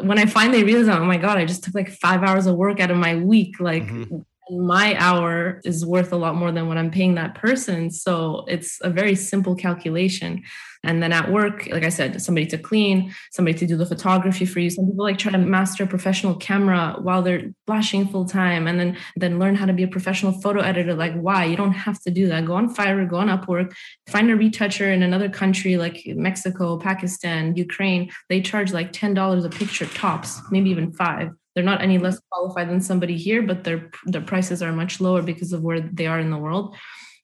[0.00, 2.80] when I finally realized, oh my god, I just took like five hours of work
[2.80, 3.60] out of my week.
[3.60, 4.20] Like mm-hmm.
[4.50, 7.90] My hour is worth a lot more than what I'm paying that person.
[7.90, 10.42] So it's a very simple calculation.
[10.84, 14.44] And then at work, like I said, somebody to clean, somebody to do the photography
[14.44, 14.68] for you.
[14.68, 18.80] Some people like try to master a professional camera while they're flashing full time and
[18.80, 20.94] then then learn how to be a professional photo editor.
[20.94, 21.44] Like, why?
[21.44, 22.44] You don't have to do that.
[22.44, 23.72] Go on Fiverr, go on Upwork,
[24.08, 28.10] find a retoucher in another country like Mexico, Pakistan, Ukraine.
[28.28, 32.04] They charge like $10 a picture tops, maybe even five they're not any mm-hmm.
[32.04, 35.80] less qualified than somebody here, but their their prices are much lower because of where
[35.80, 36.76] they are in the world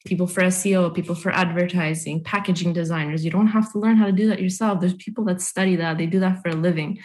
[0.09, 3.25] people for SEO, people for advertising, packaging designers.
[3.25, 4.81] You don't have to learn how to do that yourself.
[4.81, 6.99] There's people that study that, they do that for a living.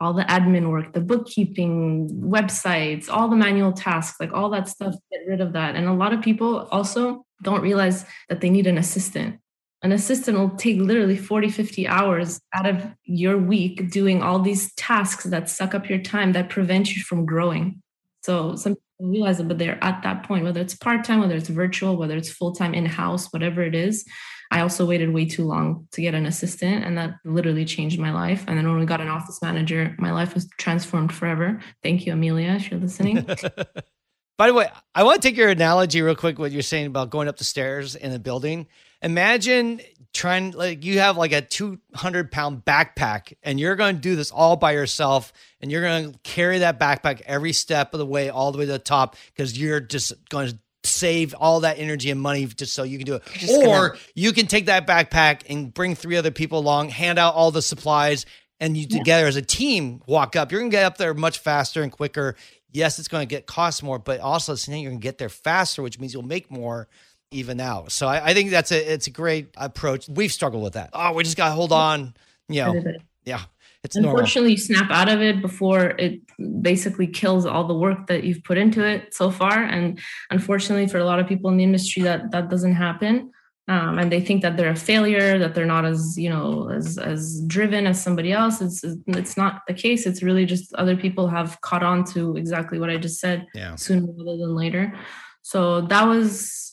[0.00, 4.94] All the admin work, the bookkeeping, websites, all the manual tasks, like all that stuff,
[5.10, 5.74] get rid of that.
[5.74, 9.40] And a lot of people also don't realize that they need an assistant.
[9.82, 14.72] An assistant will take literally 40, 50 hours out of your week doing all these
[14.74, 17.82] tasks that suck up your time that prevent you from growing.
[18.22, 21.48] So some people realize it, but they're at that point, whether it's part-time, whether it's
[21.48, 24.04] virtual, whether it's full-time in-house, whatever it is.
[24.50, 28.12] I also waited way too long to get an assistant, and that literally changed my
[28.12, 28.44] life.
[28.46, 31.60] And then when we got an office manager, my life was transformed forever.
[31.82, 33.22] Thank you, Amelia, if you're listening.
[34.38, 36.38] By the way, I want to take your analogy real quick.
[36.38, 38.66] What you're saying about going up the stairs in a building.
[39.02, 39.80] Imagine
[40.16, 44.30] trying like you have like a 200 pound backpack and you're going to do this
[44.30, 48.30] all by yourself and you're going to carry that backpack every step of the way
[48.30, 52.10] all the way to the top because you're just going to save all that energy
[52.10, 53.22] and money just so you can do it.
[53.50, 54.00] Or gonna...
[54.14, 57.62] you can take that backpack and bring three other people along hand out all the
[57.62, 58.24] supplies
[58.58, 58.98] and you yeah.
[58.98, 60.50] together as a team walk up.
[60.50, 62.36] You're going to get up there much faster and quicker.
[62.72, 65.82] Yes it's going to get cost more but also you're going to get there faster
[65.82, 66.88] which means you'll make more
[67.36, 67.92] even out.
[67.92, 70.08] So I, I, think that's a it's a great approach.
[70.08, 70.90] We've struggled with that.
[70.92, 72.14] Oh, we just got to hold on.
[72.48, 72.82] You know,
[73.24, 73.42] yeah.
[73.84, 76.20] It's unfortunately you snap out of it before it
[76.60, 79.62] basically kills all the work that you've put into it so far.
[79.62, 83.30] And unfortunately, for a lot of people in the industry, that that doesn't happen.
[83.68, 86.98] Um, and they think that they're a failure, that they're not as you know as
[86.98, 88.60] as driven as somebody else.
[88.60, 90.06] It's it's not the case.
[90.06, 93.76] It's really just other people have caught on to exactly what I just said yeah.
[93.76, 94.94] sooner rather than later.
[95.42, 96.65] So that was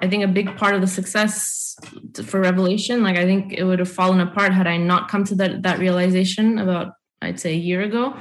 [0.00, 1.76] I think a big part of the success
[2.24, 3.02] for Revoläshion.
[3.02, 5.78] Like I think it would have fallen apart had I not come to that that
[5.78, 8.16] realization about I'd say a year ago.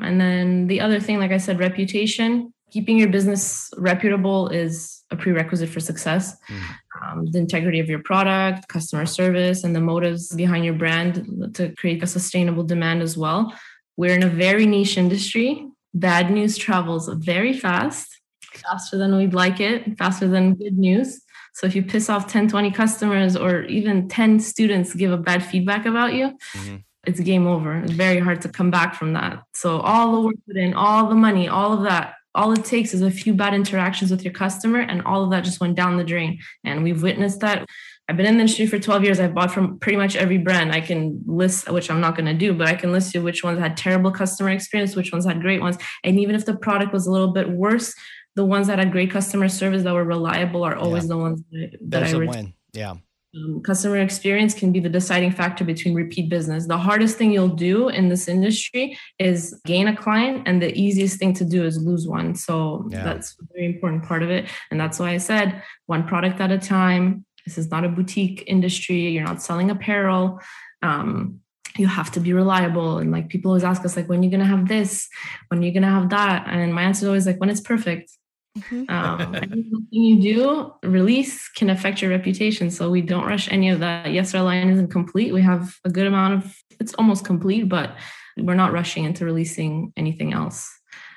[0.00, 2.52] And then the other thing, like I said, reputation.
[2.70, 6.36] Keeping your business reputable is a prerequisite for success.
[6.50, 6.60] Mm.
[7.00, 11.72] Um, the integrity of your product, customer service, and the motives behind your brand to
[11.76, 13.54] create a sustainable demand as well.
[13.96, 15.68] We're in a very niche industry.
[15.92, 18.13] Bad news travels very fast
[18.58, 21.20] faster than we'd like it, faster than good news.
[21.54, 25.44] So if you piss off 10, 20 customers or even 10 students give a bad
[25.44, 26.76] feedback about you, mm-hmm.
[27.06, 27.76] it's game over.
[27.78, 29.42] It's very hard to come back from that.
[29.54, 32.92] So all the work put in, all the money, all of that, all it takes
[32.92, 35.96] is a few bad interactions with your customer and all of that just went down
[35.96, 36.40] the drain.
[36.64, 37.66] And we've witnessed that.
[38.08, 39.20] I've been in the industry for 12 years.
[39.20, 40.72] I've bought from pretty much every brand.
[40.72, 43.42] I can list, which I'm not going to do, but I can list you which
[43.42, 45.78] ones had terrible customer experience, which ones had great ones.
[46.02, 47.94] And even if the product was a little bit worse,
[48.36, 51.08] the ones that had great customer service that were reliable are always yeah.
[51.08, 52.54] the ones that, that I win.
[52.72, 52.94] Yeah.
[53.36, 56.66] Um, customer experience can be the deciding factor between repeat business.
[56.66, 61.18] The hardest thing you'll do in this industry is gain a client, and the easiest
[61.18, 62.34] thing to do is lose one.
[62.34, 63.02] So yeah.
[63.02, 64.48] that's a very important part of it.
[64.70, 67.24] And that's why I said one product at a time.
[67.44, 69.08] This is not a boutique industry.
[69.10, 70.40] You're not selling apparel.
[70.82, 71.40] Um,
[71.76, 72.98] you have to be reliable.
[72.98, 75.08] And like people always ask us, like, when are you gonna have this?
[75.48, 76.46] When are you gonna have that?
[76.48, 78.12] And my answer is always like, when it's perfect.
[78.58, 78.84] Mm-hmm.
[78.88, 82.70] Um, anything you do, release can affect your reputation.
[82.70, 84.12] So we don't rush any of that.
[84.12, 85.32] Yes, our line isn't complete.
[85.32, 87.96] We have a good amount of, it's almost complete, but
[88.36, 90.70] we're not rushing into releasing anything else.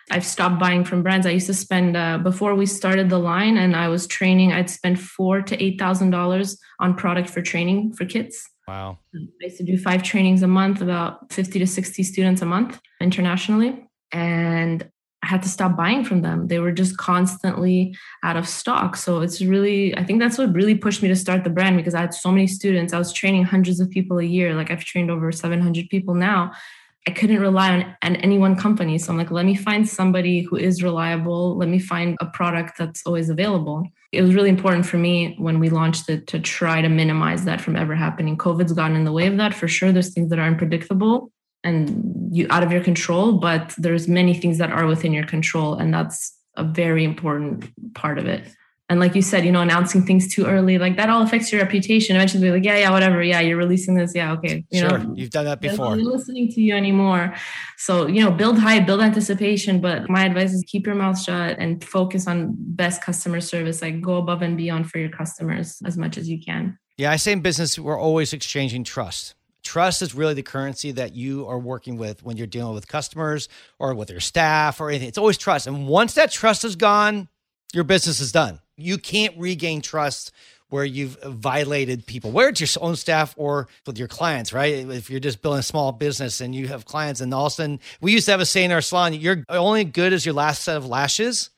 [0.10, 1.28] I've stopped buying from brands.
[1.28, 4.54] I used to spend uh, before we started the line, and I was training.
[4.54, 8.41] I'd spend four to eight thousand dollars on product for training for kids.
[8.69, 9.00] Wow!
[9.13, 12.80] I used to do five trainings a month, about fifty to sixty students a month
[13.02, 14.89] internationally, and
[15.23, 16.47] I had to stop buying from them.
[16.47, 18.95] They were just constantly out of stock.
[18.95, 21.95] So it's really, I think that's what really pushed me to start the brand because
[21.95, 22.93] I had so many students.
[22.93, 24.53] I was training hundreds of people a year.
[24.53, 26.51] Like I've trained over 700 people now.
[27.08, 28.97] I couldn't rely on, on any one company.
[28.97, 31.58] So I'm like, let me find somebody who is reliable.
[31.58, 33.88] Let me find a product that's always available.
[34.12, 37.62] It was really important for me when we launched it to try to minimize that
[37.62, 38.38] from ever happening.
[38.38, 39.91] COVID's gotten in the way of that for sure.
[39.91, 41.32] There's things that are unpredictable
[41.63, 45.74] and you out of your control, but there's many things that are within your control.
[45.76, 48.48] And that's a very important part of it.
[48.89, 51.62] And like you said you know announcing things too early like that all affects your
[51.62, 52.15] reputation.
[52.15, 55.00] Eventually be like yeah yeah whatever yeah you're releasing this yeah okay you sure.
[55.00, 55.88] know you've done that before.
[55.88, 57.36] I'm listening to you anymore.
[57.76, 61.58] So you know build hype build anticipation but my advice is keep your mouth shut
[61.60, 65.98] and focus on best customer service like go above and beyond for your customers as
[65.98, 66.80] much as you can.
[66.96, 69.36] Yeah i say in business we're always exchanging trust
[69.67, 73.49] Trust is really the currency that you are working with when you're dealing with customers
[73.80, 75.10] or with your staff or anything.
[75.10, 75.67] It's always trust.
[75.67, 77.27] And once that trust is gone,
[77.73, 80.32] your business is done you can't regain trust
[80.69, 84.73] where you've violated people, whether it's your own staff or with your clients, right?
[84.89, 87.56] If you're just building a small business and you have clients, and all of a
[87.56, 90.36] sudden, we used to have a saying in our salon, you're only good as your
[90.36, 91.49] last set of lashes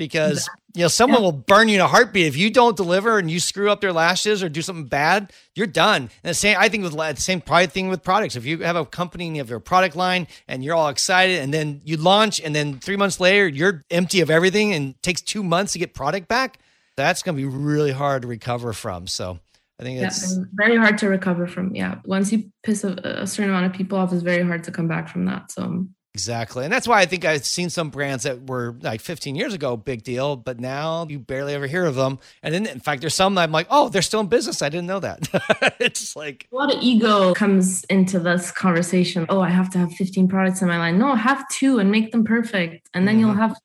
[0.00, 1.26] because you know someone yeah.
[1.26, 3.92] will burn you in a heartbeat if you don't deliver and you screw up their
[3.92, 7.38] lashes or do something bad you're done and the same i think with the same
[7.38, 10.26] probably thing with products if you have a company and you have your product line
[10.48, 14.22] and you're all excited and then you launch and then three months later you're empty
[14.22, 16.58] of everything and it takes two months to get product back
[16.96, 19.38] that's going to be really hard to recover from so
[19.78, 21.74] I think it's yeah, very hard to recover from.
[21.74, 22.00] Yeah.
[22.04, 24.88] Once you piss a, a certain amount of people off, it's very hard to come
[24.88, 25.50] back from that.
[25.50, 26.64] So Exactly.
[26.64, 29.76] And that's why I think I've seen some brands that were like 15 years ago,
[29.76, 32.18] big deal, but now you barely ever hear of them.
[32.42, 34.60] And then, in fact, there's some that I'm like, oh, they're still in business.
[34.60, 35.28] I didn't know that.
[35.80, 39.24] it's like a lot of ego comes into this conversation.
[39.28, 40.98] Oh, I have to have 15 products in my line.
[40.98, 42.88] No, have two and make them perfect.
[42.92, 43.26] And then mm-hmm.
[43.26, 43.56] you'll have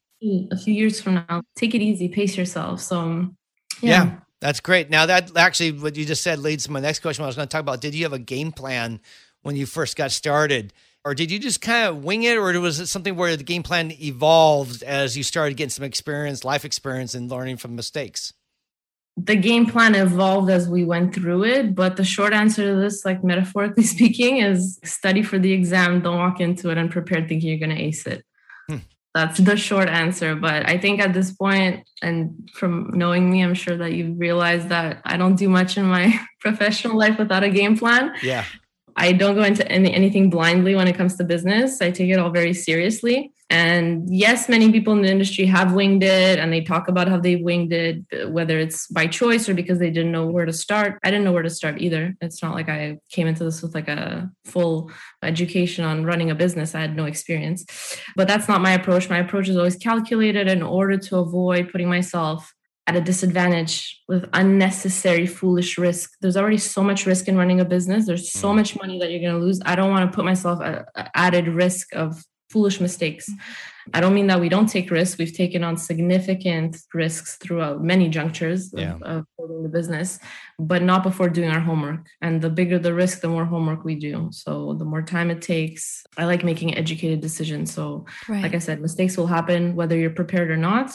[0.51, 1.41] a few years from now.
[1.55, 2.79] Take it easy, pace yourself.
[2.79, 3.27] So,
[3.81, 4.03] yeah.
[4.03, 4.15] yeah.
[4.39, 4.91] That's great.
[4.91, 7.23] Now that actually what you just said leads to my next question.
[7.23, 7.81] I was going to talk about.
[7.81, 8.99] Did you have a game plan
[9.41, 10.71] when you first got started?
[11.05, 13.61] Or did you just kind of wing it or was it something where the game
[13.61, 18.33] plan evolved as you started getting some experience life experience and learning from mistakes?
[19.15, 23.05] The game plan evolved as we went through it but the short answer to this
[23.05, 27.59] like metaphorically speaking is study for the exam don't walk into it unprepared thinking you're
[27.65, 28.25] going to ace it.
[28.67, 28.77] Hmm.
[29.13, 33.53] that's the short answer but i think at this point and from knowing me i'm
[33.53, 37.49] sure that you've realized that i don't do much in my professional life without a
[37.49, 38.13] game plan.
[38.23, 38.43] Yeah
[38.95, 41.81] I don't go into any, anything blindly when it comes to business.
[41.81, 43.31] I take it all very seriously.
[43.49, 47.19] And yes, many people in the industry have winged it and they talk about how
[47.19, 50.97] they've winged it, whether it's by choice or because they didn't know where to start.
[51.03, 52.15] I didn't know where to start either.
[52.21, 56.35] It's not like I came into this with like a full education on running a
[56.35, 56.73] business.
[56.73, 57.65] I had no experience.
[58.15, 59.09] But that's not my approach.
[59.09, 62.54] My approach is always calculated in order to avoid putting myself
[62.87, 66.11] at a disadvantage with unnecessary foolish risk.
[66.21, 68.05] There's already so much risk in running a business.
[68.05, 68.57] There's so mm.
[68.57, 69.59] much money that you're going to lose.
[69.65, 73.27] I don't want to put myself at added risk of foolish mistakes.
[73.93, 75.17] I don't mean that we don't take risks.
[75.17, 78.97] We've taken on significant risks throughout many junctures of, yeah.
[79.01, 80.19] of building the business
[80.57, 82.07] but not before doing our homework.
[82.21, 84.29] And the bigger the risk the more homework we do.
[84.31, 87.73] So the more time it takes i like making educated decisions.
[87.73, 88.43] So right.
[88.43, 90.91] like i said mistakes will happen whether you're prepared or not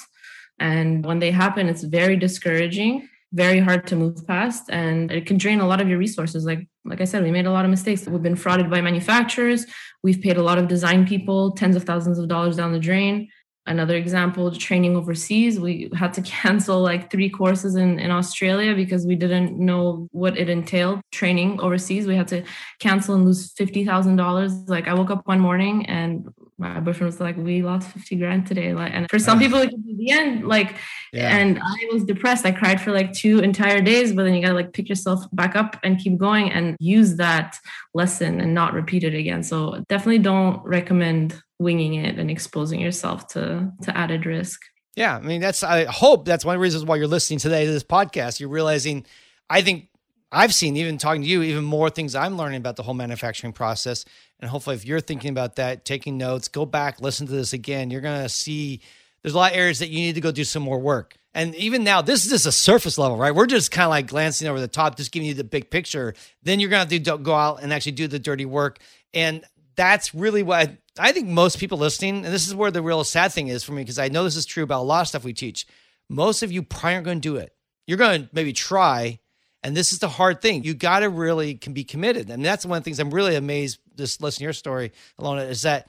[0.61, 5.38] and when they happen, it's very discouraging, very hard to move past, and it can
[5.38, 6.44] drain a lot of your resources.
[6.44, 8.07] Like like I said, we made a lot of mistakes.
[8.07, 9.66] We've been frauded by manufacturers.
[10.03, 13.29] We've paid a lot of design people tens of thousands of dollars down the drain.
[13.66, 15.61] Another example, training overseas.
[15.61, 20.37] We had to cancel like three courses in, in Australia because we didn't know what
[20.37, 22.07] it entailed training overseas.
[22.07, 22.42] We had to
[22.81, 24.68] cancel and lose $50,000.
[24.68, 26.29] Like I woke up one morning and
[26.61, 29.70] my boyfriend was like, "We lost fifty grand today." Like, and for some people, it
[29.70, 30.46] could be the end.
[30.46, 30.77] Like,
[31.12, 31.37] yeah.
[31.37, 32.46] and I was depressed.
[32.46, 34.12] I cried for like two entire days.
[34.12, 37.57] But then you gotta like pick yourself back up and keep going and use that
[37.94, 39.42] lesson and not repeat it again.
[39.42, 44.61] So definitely don't recommend winging it and exposing yourself to to added risk.
[44.96, 45.62] Yeah, I mean that's.
[45.62, 48.38] I hope that's one of the reasons why you're listening today to this podcast.
[48.40, 49.07] You're realizing,
[49.49, 49.88] I think
[50.33, 53.53] I've seen, even talking to you, even more things I'm learning about the whole manufacturing
[53.53, 54.05] process.
[54.38, 57.90] And hopefully, if you're thinking about that, taking notes, go back, listen to this again.
[57.90, 58.81] You're going to see
[59.23, 61.16] there's a lot of areas that you need to go do some more work.
[61.35, 63.35] And even now, this is just a surface level, right?
[63.35, 66.14] We're just kind of like glancing over the top, just giving you the big picture.
[66.43, 68.79] Then you're going to have to go out and actually do the dirty work.
[69.14, 69.45] And
[69.77, 73.05] that's really what I, I think most people listening, and this is where the real
[73.05, 75.09] sad thing is for me, because I know this is true about a lot of
[75.09, 75.66] stuff we teach.
[76.09, 77.55] Most of you probably aren't going to do it.
[77.87, 79.21] You're going to maybe try,
[79.62, 80.64] and this is the hard thing.
[80.64, 82.31] You got to really can be committed.
[82.31, 85.49] And that's one of the things I'm really amazed just listening to your story, Ilona,
[85.49, 85.88] is that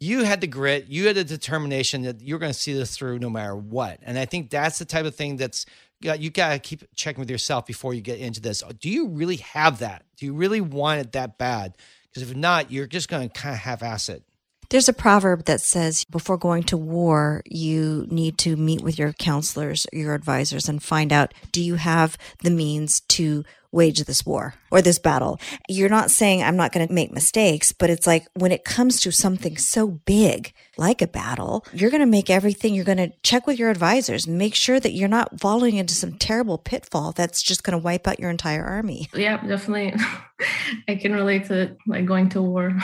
[0.00, 3.20] you had the grit, you had the determination that you're going to see this through
[3.20, 4.00] no matter what.
[4.02, 5.64] And I think that's the type of thing that's
[6.00, 8.60] you got to keep checking with yourself before you get into this.
[8.80, 10.04] Do you really have that?
[10.16, 11.76] Do you really want it that bad?
[12.08, 14.24] Because if not, you're just going to kind of half ass it.
[14.72, 19.12] There's a proverb that says before going to war, you need to meet with your
[19.12, 24.54] counselors, your advisors, and find out do you have the means to wage this war
[24.70, 25.38] or this battle.
[25.68, 28.98] You're not saying I'm not going to make mistakes, but it's like when it comes
[29.00, 33.12] to something so big like a battle, you're going to make everything, you're going to
[33.22, 37.42] check with your advisors, make sure that you're not falling into some terrible pitfall that's
[37.42, 39.10] just going to wipe out your entire army.
[39.12, 39.94] Yeah, definitely.
[40.88, 42.72] I can relate to like going to war.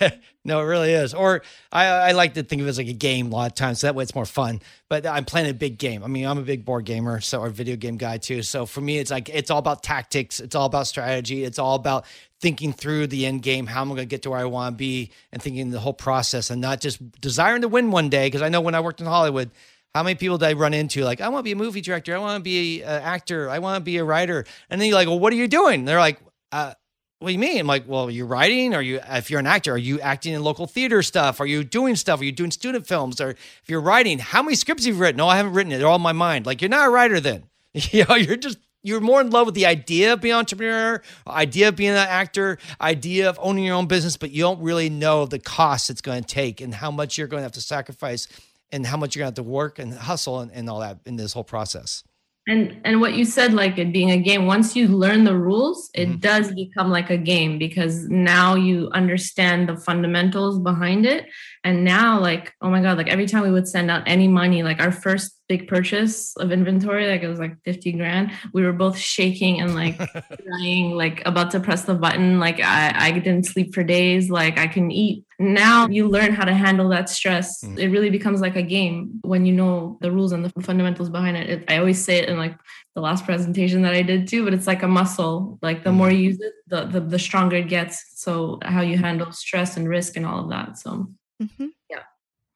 [0.46, 1.14] No, it really is.
[1.14, 3.54] Or I, I like to think of it as like a game a lot of
[3.54, 3.80] times.
[3.80, 4.60] So that way it's more fun.
[4.90, 6.04] But I'm playing a big game.
[6.04, 8.42] I mean, I'm a big board gamer, so or video game guy too.
[8.42, 10.40] So for me, it's like it's all about tactics.
[10.40, 11.44] It's all about strategy.
[11.44, 12.04] It's all about
[12.40, 13.66] thinking through the end game.
[13.66, 15.80] How am I going to get to where I want to be, and thinking the
[15.80, 18.26] whole process, and not just desiring to win one day.
[18.26, 19.50] Because I know when I worked in Hollywood,
[19.94, 21.04] how many people did I run into?
[21.04, 22.14] Like, I want to be a movie director.
[22.14, 23.48] I want to be an actor.
[23.48, 24.44] I want to be a writer.
[24.68, 25.86] And then you're like, well, what are you doing?
[25.86, 26.20] they're like,
[26.52, 26.74] uh,
[27.20, 27.60] what do you mean?
[27.60, 28.74] I'm like, well, you're writing?
[28.74, 31.40] Are you, if you're an actor, are you acting in local theater stuff?
[31.40, 32.20] Are you doing stuff?
[32.20, 33.20] Are you doing student films?
[33.20, 35.16] Or if you're writing, how many scripts have you written?
[35.16, 35.78] No, I haven't written it.
[35.78, 36.44] They're all in my mind.
[36.44, 37.44] Like, you're not a writer then.
[37.72, 41.00] you know, you're just, you're more in love with the idea of being an entrepreneur,
[41.26, 44.90] idea of being an actor, idea of owning your own business, but you don't really
[44.90, 47.62] know the cost it's going to take and how much you're going to have to
[47.62, 48.28] sacrifice
[48.70, 50.98] and how much you're going to have to work and hustle and, and all that
[51.06, 52.04] in this whole process
[52.46, 55.90] and and what you said like it being a game once you learn the rules
[55.94, 56.18] it mm-hmm.
[56.18, 61.26] does become like a game because now you understand the fundamentals behind it
[61.62, 64.62] and now like oh my god like every time we would send out any money
[64.62, 68.72] like our first big purchase of inventory like it was like 50 grand we were
[68.72, 69.98] both shaking and like
[70.42, 74.58] crying like about to press the button like I, I didn't sleep for days like
[74.58, 77.78] i can eat now you learn how to handle that stress mm.
[77.78, 81.36] it really becomes like a game when you know the rules and the fundamentals behind
[81.36, 81.50] it.
[81.50, 82.56] it i always say it in like
[82.94, 85.94] the last presentation that i did too but it's like a muscle like the mm.
[85.94, 89.76] more you use it the, the the stronger it gets so how you handle stress
[89.76, 91.06] and risk and all of that so
[91.42, 91.66] mm-hmm.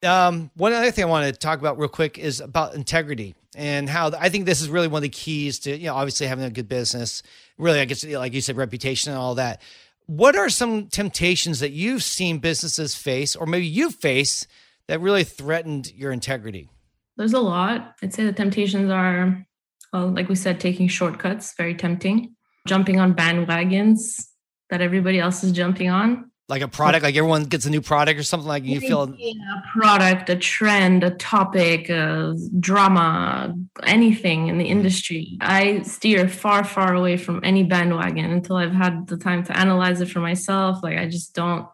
[0.02, 3.88] Um, one other thing I want to talk about real quick is about integrity and
[3.88, 6.44] how I think this is really one of the keys to, you know, obviously having
[6.44, 7.22] a good business,
[7.56, 9.60] really, I guess, like you said, reputation and all that.
[10.06, 14.46] What are some temptations that you've seen businesses face, or maybe you face,
[14.86, 16.70] that really threatened your integrity?
[17.16, 17.94] There's a lot.
[18.02, 19.44] I'd say the temptations are,
[19.92, 22.34] well, like we said, taking shortcuts, very tempting,
[22.66, 24.28] jumping on bandwagons
[24.70, 28.18] that everybody else is jumping on like a product like everyone gets a new product
[28.18, 34.58] or something like you feel a product a trend a topic a drama anything in
[34.58, 34.72] the mm-hmm.
[34.72, 35.36] industry.
[35.40, 40.00] I steer far far away from any bandwagon until i've had the time to analyze
[40.00, 40.82] it for myself.
[40.82, 41.66] Like i just don't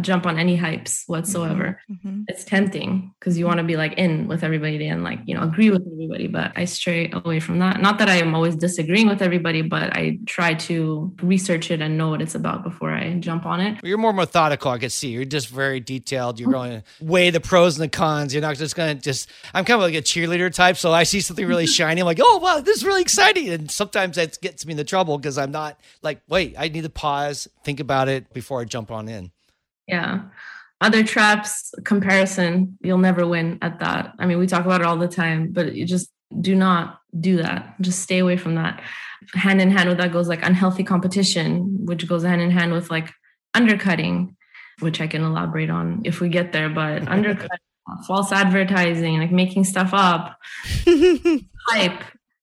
[0.00, 1.80] jump on any hypes whatsoever.
[1.90, 2.08] Mm-hmm.
[2.08, 2.22] mm-hmm.
[2.28, 5.42] It's tempting because you want to be like in with everybody and like, you know,
[5.42, 7.80] agree with everybody, but I stray away from that.
[7.80, 11.96] Not that I am always disagreeing with everybody, but I try to research it and
[11.96, 13.78] know what it's about before I jump on it.
[13.84, 15.08] You're more methodical, I can see.
[15.08, 16.40] You're just very detailed.
[16.40, 18.34] You're going to weigh the pros and the cons.
[18.34, 20.76] You're not just going to just, I'm kind of like a cheerleader type.
[20.76, 22.00] So I see something really shiny.
[22.00, 23.48] I'm like, oh, wow, this is really exciting.
[23.48, 26.82] And sometimes that gets me in the trouble because I'm not like, wait, I need
[26.82, 29.30] to pause, think about it before I jump on in.
[29.86, 30.22] Yeah.
[30.80, 34.14] Other traps, comparison, you'll never win at that.
[34.18, 37.38] I mean, we talk about it all the time, but you just do not do
[37.38, 37.80] that.
[37.80, 38.82] Just stay away from that.
[39.32, 42.90] Hand in hand with that goes like unhealthy competition, which goes hand in hand with
[42.90, 43.12] like
[43.54, 44.36] undercutting,
[44.80, 47.48] which I can elaborate on if we get there, but undercutting,
[48.06, 50.38] false advertising, like making stuff up,
[51.68, 52.02] hype.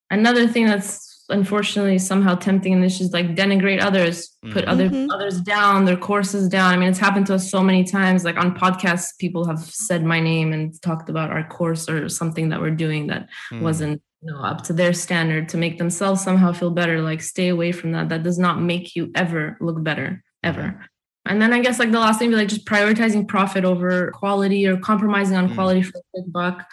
[0.09, 4.69] Another thing that's unfortunately somehow tempting and it's just like denigrate others put mm-hmm.
[4.69, 8.23] other others down their courses down i mean it's happened to us so many times
[8.23, 12.49] like on podcasts people have said my name and talked about our course or something
[12.49, 13.61] that we're doing that mm.
[13.61, 17.49] wasn't you know up to their standard to make themselves somehow feel better like stay
[17.49, 20.81] away from that that does not make you ever look better ever mm-hmm.
[21.25, 24.67] and then I guess like the last thing, be like just prioritizing profit over quality
[24.67, 25.55] or compromising on mm.
[25.55, 26.65] quality for a quick buck.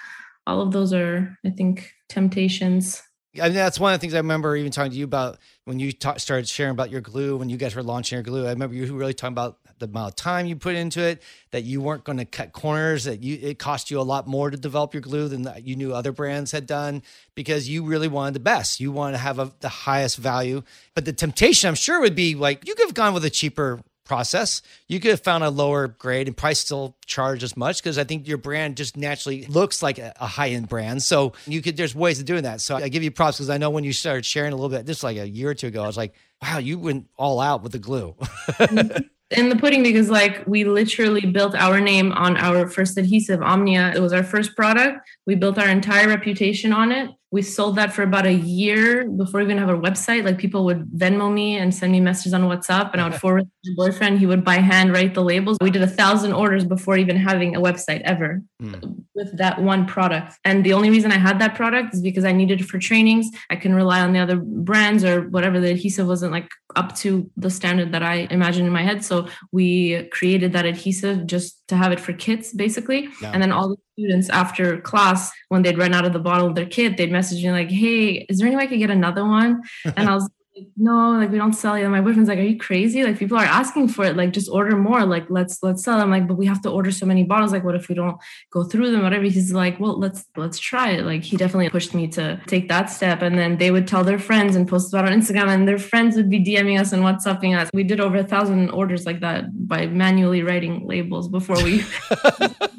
[0.44, 3.00] All of those are, I think, temptations
[3.38, 5.78] I mean, that's one of the things I remember even talking to you about when
[5.78, 8.44] you ta- started sharing about your glue, when you guys were launching your glue.
[8.44, 11.62] I remember you really talking about the amount of time you put into it, that
[11.62, 14.56] you weren't going to cut corners, that you it cost you a lot more to
[14.56, 17.02] develop your glue than you knew other brands had done
[17.36, 18.80] because you really wanted the best.
[18.80, 20.62] You wanted to have a, the highest value.
[20.94, 23.80] But the temptation, I'm sure, would be like you could have gone with a cheaper
[24.10, 24.60] process.
[24.88, 28.02] You could have found a lower grade and price still charge as much because I
[28.02, 31.04] think your brand just naturally looks like a, a high end brand.
[31.04, 32.60] So you could there's ways of doing that.
[32.60, 34.84] So I give you props because I know when you started sharing a little bit,
[34.84, 37.62] just like a year or two ago, I was like, wow, you went all out
[37.62, 38.16] with the glue.
[38.18, 39.02] Mm-hmm.
[39.30, 43.92] in the pudding because like we literally built our name on our first adhesive omnia
[43.94, 47.92] it was our first product we built our entire reputation on it we sold that
[47.92, 50.24] for about a year before we even have a website.
[50.24, 53.42] Like people would Venmo me and send me messages on WhatsApp, and I would forward
[53.42, 54.18] to my boyfriend.
[54.18, 55.56] He would by hand write the labels.
[55.60, 59.04] We did a thousand orders before even having a website ever mm.
[59.14, 60.38] with that one product.
[60.44, 63.28] And the only reason I had that product is because I needed it for trainings.
[63.48, 65.60] I can rely on the other brands or whatever.
[65.60, 69.04] The adhesive wasn't like up to the standard that I imagined in my head.
[69.04, 73.08] So we created that adhesive just to have it for kids basically.
[73.22, 73.30] Yeah.
[73.32, 76.54] And then all the students after class, when they'd run out of the bottle of
[76.54, 79.24] their kit, they'd message me like, "Hey, is there any way I could get another
[79.24, 79.62] one?"
[79.96, 80.28] And I was
[80.76, 81.86] no, like we don't sell it.
[81.88, 83.04] My boyfriend's like, are you crazy?
[83.04, 84.16] Like people are asking for it.
[84.16, 85.04] Like just order more.
[85.04, 86.00] Like let's let's sell.
[86.00, 87.52] I'm like, but we have to order so many bottles.
[87.52, 88.16] Like what if we don't
[88.50, 89.02] go through them?
[89.02, 89.24] Whatever.
[89.24, 91.04] He's like, well, let's let's try it.
[91.04, 93.22] Like he definitely pushed me to take that step.
[93.22, 96.16] And then they would tell their friends and post about on Instagram, and their friends
[96.16, 97.70] would be DMing us and WhatsApping us.
[97.72, 101.84] We did over a thousand orders like that by manually writing labels before we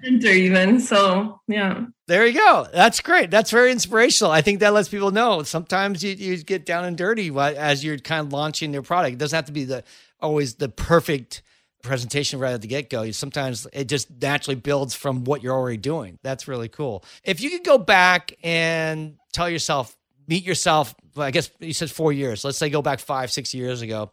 [0.00, 0.80] printer even.
[0.80, 1.86] So yeah.
[2.06, 2.66] There you go.
[2.72, 3.30] That's great.
[3.30, 4.32] That's very inspirational.
[4.32, 7.98] I think that lets people know sometimes you, you get down and dirty as you're
[7.98, 9.14] kind of launching your product.
[9.14, 9.84] It doesn't have to be the
[10.20, 11.42] always the perfect
[11.82, 13.10] presentation right at the get go.
[13.10, 16.18] Sometimes it just naturally builds from what you're already doing.
[16.22, 17.04] That's really cool.
[17.24, 19.96] If you could go back and tell yourself,
[20.26, 22.44] meet yourself, I guess you said four years.
[22.44, 24.12] Let's say go back five, six years ago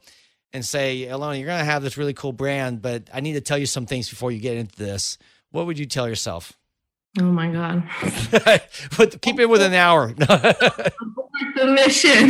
[0.53, 3.41] and say, Ilona, you're going to have this really cool brand, but I need to
[3.41, 5.17] tell you some things before you get into this.
[5.57, 6.53] What would you tell yourself?
[7.19, 7.81] Oh my God.
[8.95, 10.13] but keep it with an hour.
[10.13, 10.91] the
[11.73, 12.29] mission.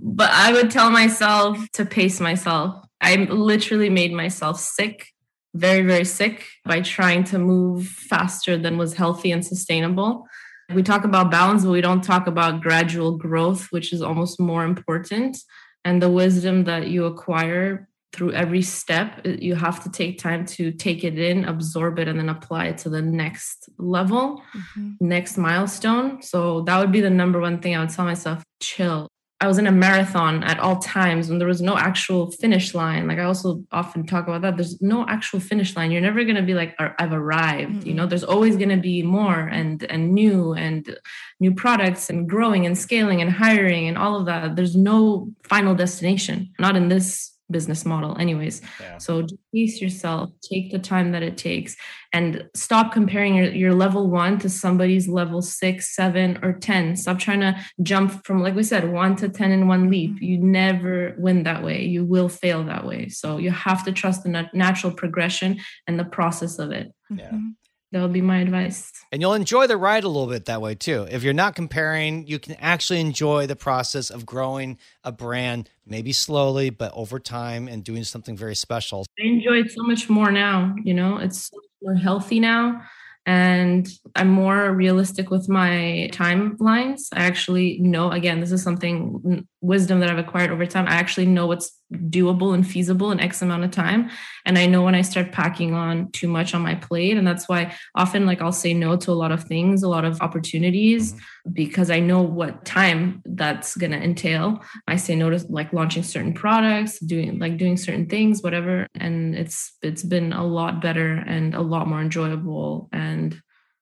[0.02, 2.82] but I would tell myself to pace myself.
[3.02, 5.08] I literally made myself sick,
[5.52, 10.26] very, very sick by trying to move faster than was healthy and sustainable.
[10.74, 14.64] We talk about balance, but we don't talk about gradual growth, which is almost more
[14.64, 15.36] important.
[15.84, 20.72] And the wisdom that you acquire through every step you have to take time to
[20.72, 24.92] take it in absorb it and then apply it to the next level mm-hmm.
[25.00, 26.22] next milestone.
[26.22, 29.08] So that would be the number one thing i would tell myself chill.
[29.40, 33.06] I was in a marathon at all times when there was no actual finish line.
[33.06, 34.56] Like i also often talk about that.
[34.56, 35.90] There's no actual finish line.
[35.90, 37.88] You're never going to be like i've arrived mm-hmm.
[37.88, 38.06] you know?
[38.06, 40.98] There's always going to be more and and new and
[41.40, 44.56] new products and growing and scaling and hiring and all of that.
[44.56, 46.52] There's no final destination.
[46.58, 48.60] Not in this business model anyways.
[48.80, 48.98] Yeah.
[48.98, 51.76] so pace yourself take the time that it takes
[52.12, 56.96] and stop comparing your, your level one to somebody's level six seven or ten.
[56.96, 60.12] Stop trying to jump from like we said one to ten in one leap.
[60.12, 60.24] Mm-hmm.
[60.24, 61.84] you never win that way.
[61.84, 63.08] You will fail that way.
[63.08, 66.92] So you have to trust the natural progression and the process of it.
[67.10, 67.26] Yeah.
[67.26, 67.48] Mm-hmm
[67.92, 68.92] that would be my advice.
[69.10, 71.06] And you'll enjoy the ride a little bit that way too.
[71.10, 76.12] If you're not comparing, you can actually enjoy the process of growing a brand, maybe
[76.12, 79.06] slowly, but over time and doing something very special.
[79.18, 80.74] I enjoy it so much more now.
[80.82, 81.50] You know, it's
[81.82, 82.82] more healthy now
[83.28, 87.08] and I'm more realistic with my timelines.
[87.12, 90.86] I actually know, again, this is something wisdom that I've acquired over time.
[90.88, 94.08] I actually know what's doable and feasible in X amount of time.
[94.46, 97.18] And I know when I start packing on too much on my plate.
[97.18, 100.06] And that's why often, like, I'll say no to a lot of things, a lot
[100.06, 101.22] of opportunities, mm-hmm.
[101.52, 104.62] Because I know what time that's going to entail.
[104.86, 108.86] I say no to like launching certain products, doing like doing certain things, whatever.
[108.94, 112.88] And it's, it's been a lot better and a lot more enjoyable.
[112.92, 113.40] And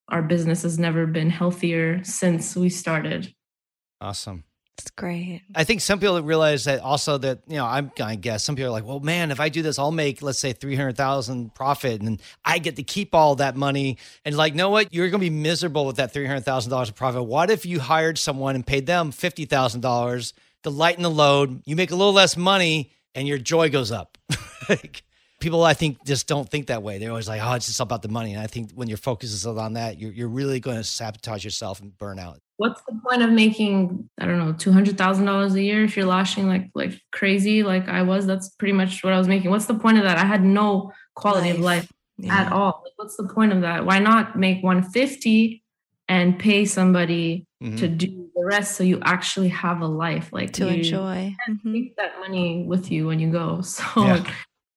[0.09, 3.33] our business has never been healthier since we started.
[4.01, 4.45] Awesome.
[4.79, 5.43] It's great.
[5.55, 8.68] I think some people realize that also that, you know, I'm I guess some people
[8.68, 12.20] are like, well, man, if I do this, I'll make, let's say 300,000 profit and
[12.45, 13.97] I get to keep all that money.
[14.24, 14.93] And like, know what?
[14.93, 17.24] You're going to be miserable with that $300,000 of profit.
[17.24, 20.33] What if you hired someone and paid them $50,000
[20.64, 21.62] to lighten the load?
[21.64, 24.18] You make a little less money and your joy goes up.
[25.41, 26.99] people I think just don't think that way.
[26.99, 28.35] They're always like, oh, it's just about the money.
[28.35, 31.45] And I think when your focus is on that, you're, you're really going to sabotage
[31.45, 35.85] yourself and burn out what's the point of making i don't know $200000 a year
[35.85, 39.29] if you're lashing like like crazy like i was that's pretty much what i was
[39.29, 41.57] making what's the point of that i had no quality life.
[41.57, 42.41] of life yeah.
[42.41, 45.63] at all like, what's the point of that why not make 150
[46.09, 47.77] and pay somebody mm-hmm.
[47.77, 51.73] to do the rest so you actually have a life like to enjoy mm-hmm.
[51.73, 54.25] take that money with you when you go so yeah.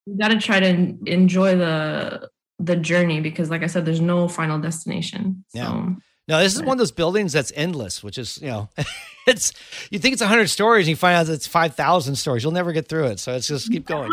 [0.05, 2.29] you got to try to enjoy the
[2.61, 5.67] the journey because like i said there's no final destination yeah.
[5.67, 5.95] so
[6.29, 8.69] no, this is one of those buildings that's endless, which is, you know,
[9.27, 9.51] it's
[9.89, 12.43] you think it's 100 stories and you find out it's 5,000 stories.
[12.43, 13.19] You'll never get through it.
[13.19, 14.11] So it's just keep going.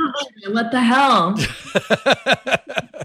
[0.49, 1.35] What the hell?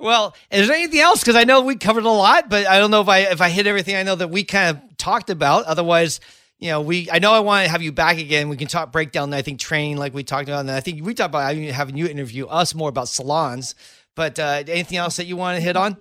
[0.00, 1.20] well, is there anything else?
[1.20, 3.48] Because I know we covered a lot, but I don't know if I if I
[3.48, 5.66] hit everything I know that we kind of talked about.
[5.66, 6.18] Otherwise,
[6.58, 8.48] you know, we I know I want to have you back again.
[8.48, 11.06] We can talk break down I think training like we talked about, and I think
[11.06, 13.76] we talked about having you interview us more about salons.
[14.16, 15.96] But uh, anything else that you want to hit on?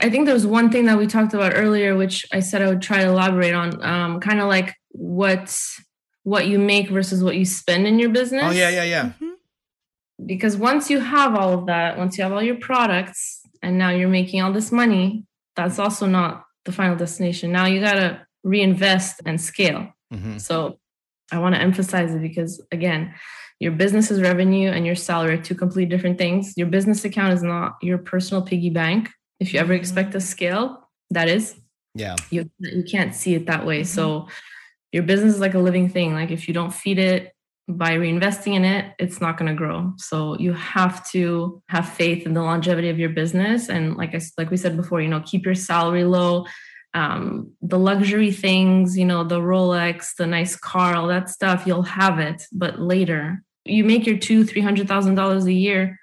[0.00, 2.82] I think there's one thing that we talked about earlier, which I said I would
[2.82, 5.56] try to elaborate on, um, kind of like what
[6.22, 8.44] what you make versus what you spend in your business.
[8.44, 9.04] Oh yeah, yeah, yeah.
[9.04, 10.26] Mm-hmm.
[10.26, 13.90] Because once you have all of that, once you have all your products, and now
[13.90, 15.24] you're making all this money,
[15.54, 17.52] that's also not the final destination.
[17.52, 19.92] Now you gotta reinvest and scale.
[20.12, 20.38] Mm-hmm.
[20.38, 20.78] So
[21.32, 23.14] I want to emphasize it because again,
[23.58, 26.54] your business's revenue and your salary are two completely different things.
[26.56, 29.10] Your business account is not your personal piggy bank.
[29.40, 29.80] If you ever mm-hmm.
[29.80, 31.56] expect a scale, that is.
[31.94, 32.16] Yeah.
[32.30, 33.80] You you can't see it that way.
[33.80, 33.94] Mm-hmm.
[33.94, 34.28] So
[34.92, 36.14] your business is like a living thing.
[36.14, 37.32] Like if you don't feed it
[37.68, 39.92] by reinvesting in it, it's not going to grow.
[39.96, 43.68] So you have to have faith in the longevity of your business.
[43.68, 46.46] And like I like we said before, you know, keep your salary low.
[46.94, 51.82] Um, the luxury things, you know, the Rolex, the nice car, all that stuff, you'll
[51.82, 55.98] have it, but later you make your two, three hundred thousand dollars a year.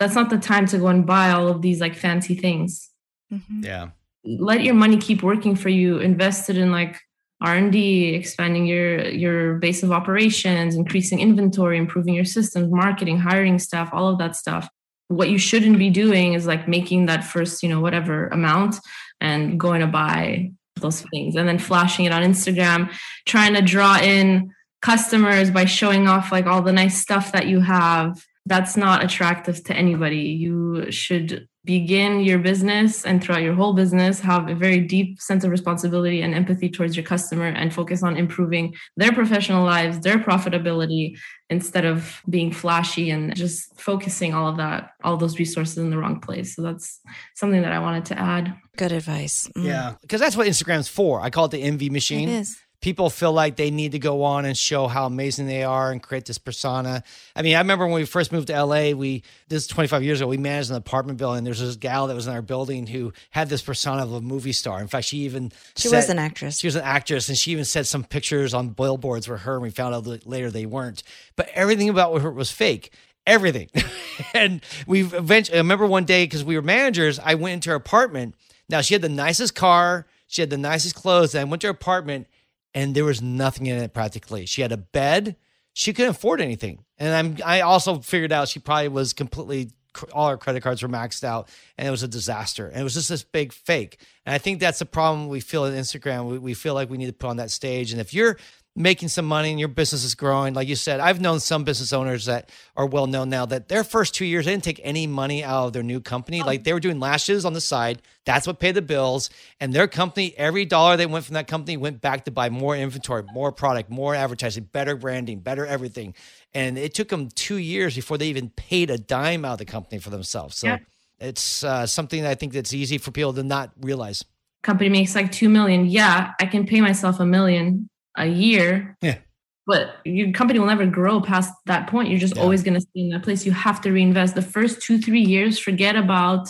[0.00, 2.90] That's not the time to go and buy all of these like fancy things.
[3.32, 3.64] Mm-hmm.
[3.64, 3.90] Yeah.
[4.24, 5.98] Let your money keep working for you.
[5.98, 7.00] Invest it in like
[7.40, 13.90] R&D, expanding your your base of operations, increasing inventory, improving your systems, marketing, hiring staff,
[13.92, 14.68] all of that stuff.
[15.08, 18.76] What you shouldn't be doing is like making that first, you know, whatever amount
[19.20, 22.90] and going to buy those things and then flashing it on Instagram,
[23.26, 27.60] trying to draw in customers by showing off like all the nice stuff that you
[27.60, 30.18] have that's not attractive to anybody.
[30.18, 35.44] You should begin your business and throughout your whole business have a very deep sense
[35.44, 40.18] of responsibility and empathy towards your customer and focus on improving their professional lives their
[40.18, 41.16] profitability
[41.48, 45.96] instead of being flashy and just focusing all of that all those resources in the
[45.96, 46.54] wrong place.
[46.54, 47.00] So that's
[47.34, 48.54] something that i wanted to add.
[48.76, 49.48] Good advice.
[49.56, 49.64] Mm.
[49.64, 51.20] yeah because that's what instagram's for.
[51.22, 52.28] I call it the envy machine.
[52.28, 55.64] it is people feel like they need to go on and show how amazing they
[55.64, 57.02] are and create this persona.
[57.34, 60.20] I mean, I remember when we first moved to LA, we this is 25 years
[60.20, 61.44] ago, we managed an apartment building.
[61.44, 64.52] There's this gal that was in our building who had this persona of a movie
[64.52, 64.82] star.
[64.82, 66.58] In fact, she even she said, was an actress.
[66.58, 69.54] She was an actress, and she even said some pictures on billboards were her.
[69.54, 71.02] And we found out later they weren't.
[71.36, 72.92] But everything about her was fake
[73.26, 73.70] everything.
[74.34, 77.76] and we eventually, I remember one day because we were managers, I went into her
[77.76, 78.34] apartment.
[78.68, 81.34] Now she had the nicest car, she had the nicest clothes.
[81.34, 82.26] And I went to her apartment
[82.74, 84.46] and there was nothing in it practically.
[84.46, 85.36] She had a bed.
[85.72, 86.84] She couldn't afford anything.
[86.98, 89.70] And I'm I also figured out she probably was completely
[90.12, 91.48] all her credit cards were maxed out
[91.78, 92.66] and it was a disaster.
[92.66, 93.98] And it was just this big fake.
[94.26, 96.28] And I think that's the problem we feel at Instagram.
[96.28, 97.92] We, we feel like we need to put on that stage.
[97.92, 98.36] And if you're
[98.76, 100.52] making some money and your business is growing.
[100.54, 103.84] Like you said, I've known some business owners that are well known now that their
[103.84, 106.42] first two years, they didn't take any money out of their new company.
[106.42, 108.02] Like they were doing lashes on the side.
[108.24, 109.30] That's what paid the bills.
[109.60, 112.76] And their company, every dollar they went from that company went back to buy more
[112.76, 116.14] inventory, more product, more advertising, better branding, better everything.
[116.52, 119.64] And it took them two years before they even paid a dime out of the
[119.66, 120.56] company for themselves.
[120.56, 120.78] So yeah.
[121.20, 124.24] it's uh, something that I think that's easy for people to not realize.
[124.62, 125.86] Company makes like two million.
[125.86, 128.96] Yeah, I can pay myself a million a year.
[129.00, 129.18] Yeah.
[129.66, 132.10] But your company will never grow past that point.
[132.10, 132.42] You're just yeah.
[132.42, 133.46] always going to stay in that place.
[133.46, 134.34] You have to reinvest.
[134.34, 136.48] The first two, three years, forget about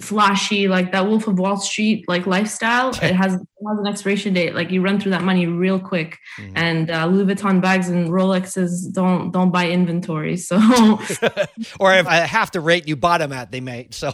[0.00, 4.32] flashy like that wolf of wall street like lifestyle it has, it has an expiration
[4.32, 6.56] date like you run through that money real quick mm-hmm.
[6.56, 10.56] and uh, louis vuitton bags and rolexes don't don't buy inventory so
[11.80, 14.12] or if I have to rate you bought them at they may so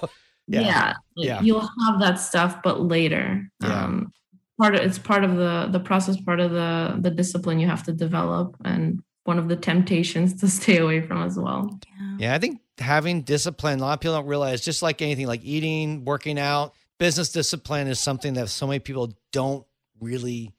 [0.49, 1.41] yeah yeah, yeah.
[1.41, 3.85] you'll have that stuff but later yeah.
[3.85, 4.13] um
[4.59, 7.83] part of it's part of the the process part of the the discipline you have
[7.85, 11.79] to develop and one of the temptations to stay away from as well.
[12.01, 15.27] Yeah, yeah i think having discipline a lot of people don't realize just like anything
[15.27, 19.67] like eating working out business discipline is something that so many people don't
[20.01, 20.53] really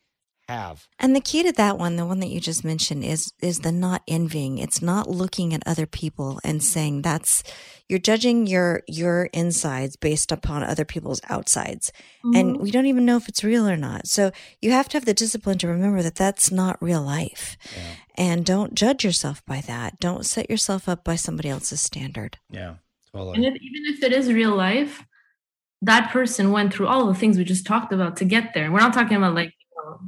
[0.48, 0.88] have.
[1.00, 3.72] And the key to that one, the one that you just mentioned is is the
[3.72, 4.58] not envying.
[4.58, 7.44] It's not looking at other people and saying that's
[7.90, 11.92] you're judging your your insides based upon other people's outsides.
[12.26, 12.36] Mm-hmm.
[12.36, 14.08] And we don't even know if it's real or not.
[14.08, 14.32] So
[14.62, 17.58] you have to have the discipline to remember that that's not real life.
[17.76, 17.96] Yeah.
[18.16, 20.00] And don't judge yourself by that.
[20.00, 22.38] Don't set yourself up by somebody else's standard.
[22.50, 22.76] Yeah.
[23.14, 23.36] Totally.
[23.36, 25.06] And if, even if it is real life,
[25.84, 28.72] that person went through all the things we just talked about to get there.
[28.72, 30.00] We're not talking about like you know,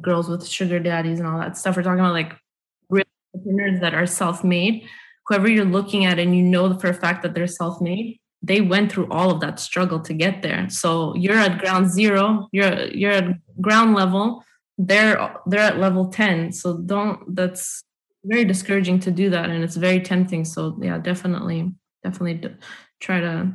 [0.00, 1.76] girls with sugar daddies and all that stuff.
[1.76, 2.34] We're talking about like
[2.88, 3.04] real
[3.34, 4.88] entrepreneurs that are self-made.
[5.26, 8.90] Whoever you're looking at and you know for a fact that they're self-made, they went
[8.90, 10.68] through all of that struggle to get there.
[10.70, 14.44] So you're at ground zero, you're you're at ground level,
[14.78, 16.52] they're they're at level 10.
[16.52, 17.84] So don't that's
[18.24, 20.44] very discouraging to do that and it's very tempting.
[20.44, 21.72] So yeah, definitely
[22.02, 22.56] definitely
[23.00, 23.52] try to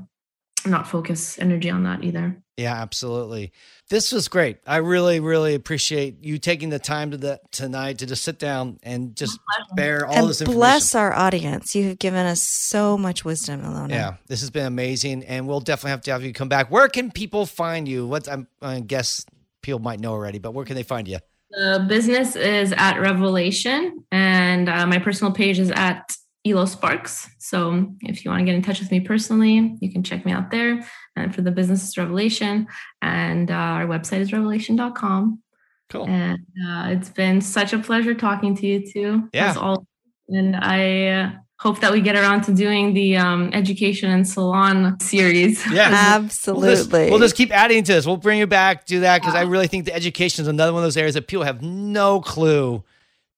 [0.65, 2.41] not focus energy on that either.
[2.57, 3.51] Yeah, absolutely.
[3.89, 4.59] This was great.
[4.65, 8.79] I really, really appreciate you taking the time to the, tonight to just sit down
[8.81, 9.37] and just
[9.75, 10.59] bear all and this information.
[10.59, 11.75] Bless our audience.
[11.75, 13.89] You have given us so much wisdom, Ilona.
[13.89, 16.71] Yeah, this has been amazing, and we'll definitely have to have you come back.
[16.71, 18.07] Where can people find you?
[18.07, 19.25] What I'm, I guess
[19.61, 21.19] people might know already, but where can they find you?
[21.51, 26.09] The business is at Revoläshion, and uh, my personal page is at
[26.45, 27.29] Elo Sparks.
[27.39, 30.31] So if you want to get in touch with me personally, you can check me
[30.31, 30.87] out there.
[31.15, 32.67] And for the business is Revoläshion,
[33.01, 35.41] and uh, our website is revolashion.com.
[35.89, 36.07] Cool.
[36.07, 39.29] And uh, it's been such a pleasure talking to you too.
[39.33, 39.55] Yeah.
[39.57, 39.85] All,
[40.27, 44.99] and I uh, hope that we get around to doing the um, education and salon
[44.99, 45.65] series.
[45.71, 46.67] Yeah, absolutely.
[46.67, 48.05] We'll just, we'll just, keep adding to this.
[48.05, 49.41] We'll bring you back, do that because yeah.
[49.41, 52.19] I really think the education is another one of those areas that people have no
[52.21, 52.83] clue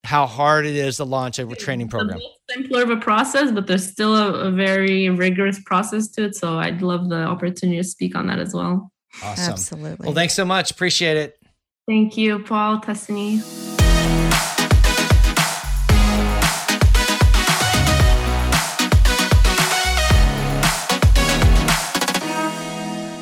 [0.08, 2.18] how hard it is to launch a training program.
[2.50, 6.36] simpler of a process, but there's still a, a, very rigorous process to it.
[6.36, 8.90] So I'd love the opportunity to speak on that as well.
[9.22, 9.52] Awesome.
[9.52, 10.06] Absolutely.
[10.06, 10.72] Well, thanks so much.
[10.72, 11.38] Appreciate it.
[11.90, 13.44] Thank you, Paul Tessany.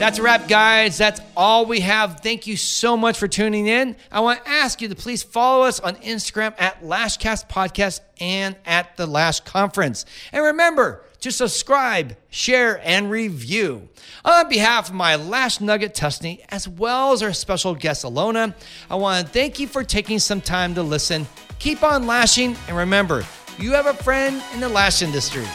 [0.05, 0.99] That's a wrap, guys.
[0.99, 2.19] That's all we have.
[2.19, 3.95] Thank you so much for tuning in.
[4.11, 8.55] I want to ask you to please follow us on Instagram at Lashcast Podcast and
[8.67, 10.05] at the Lash Conference.
[10.31, 13.89] And remember to subscribe, share, and review.
[14.23, 18.53] On behalf of my Lash Nugget Tusney, as well as our special guest Ilona,
[18.91, 21.25] I want to thank you for taking some time to listen.
[21.57, 23.25] Keep on lashing, and remember,
[23.57, 25.47] you have a friend in the lash industry.